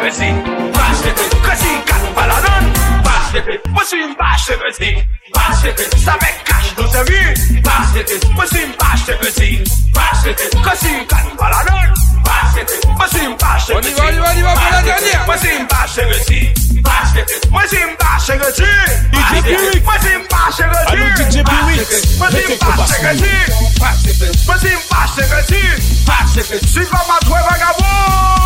[0.00, 0.32] krezi
[0.72, 2.64] Bache de krezi, krezi kat pala nan
[3.04, 4.90] Bache de krezi, monsim bache de krezi
[5.34, 7.20] Bache de krezi, sa mek kache nou se vi
[7.60, 9.50] Bache de krezi, monsim bache de krezi
[9.94, 11.88] Bache de krezi, krezi kat pala nan
[12.24, 14.42] Bache de krezi, monsim bache de krezi On y va, on y va, on y
[14.42, 16.40] va pour la dernière Monsim bache de krezi
[16.80, 18.64] Bache de krezi, monsim bache de krezi
[19.12, 21.88] DJ Pirik Monsim bache de krezi Allons DJ Pirik
[22.20, 23.32] Monsim bache de krezi
[23.80, 25.62] Bache de krezi, monsim bache de krezi
[26.08, 28.39] Bache de krezi, suivant ma troué vagabond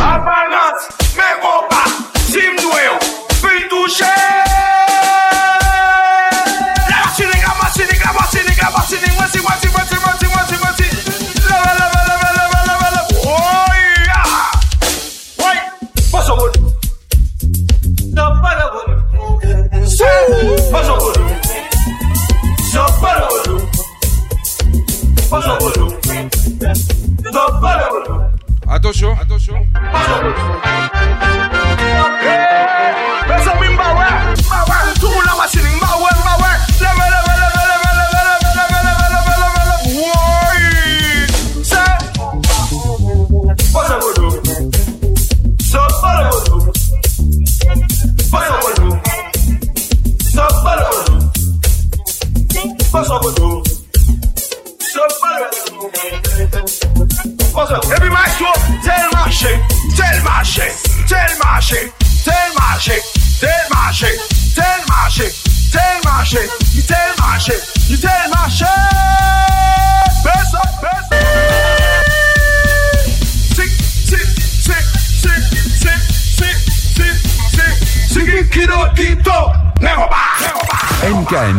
[0.00, 0.47] Aê!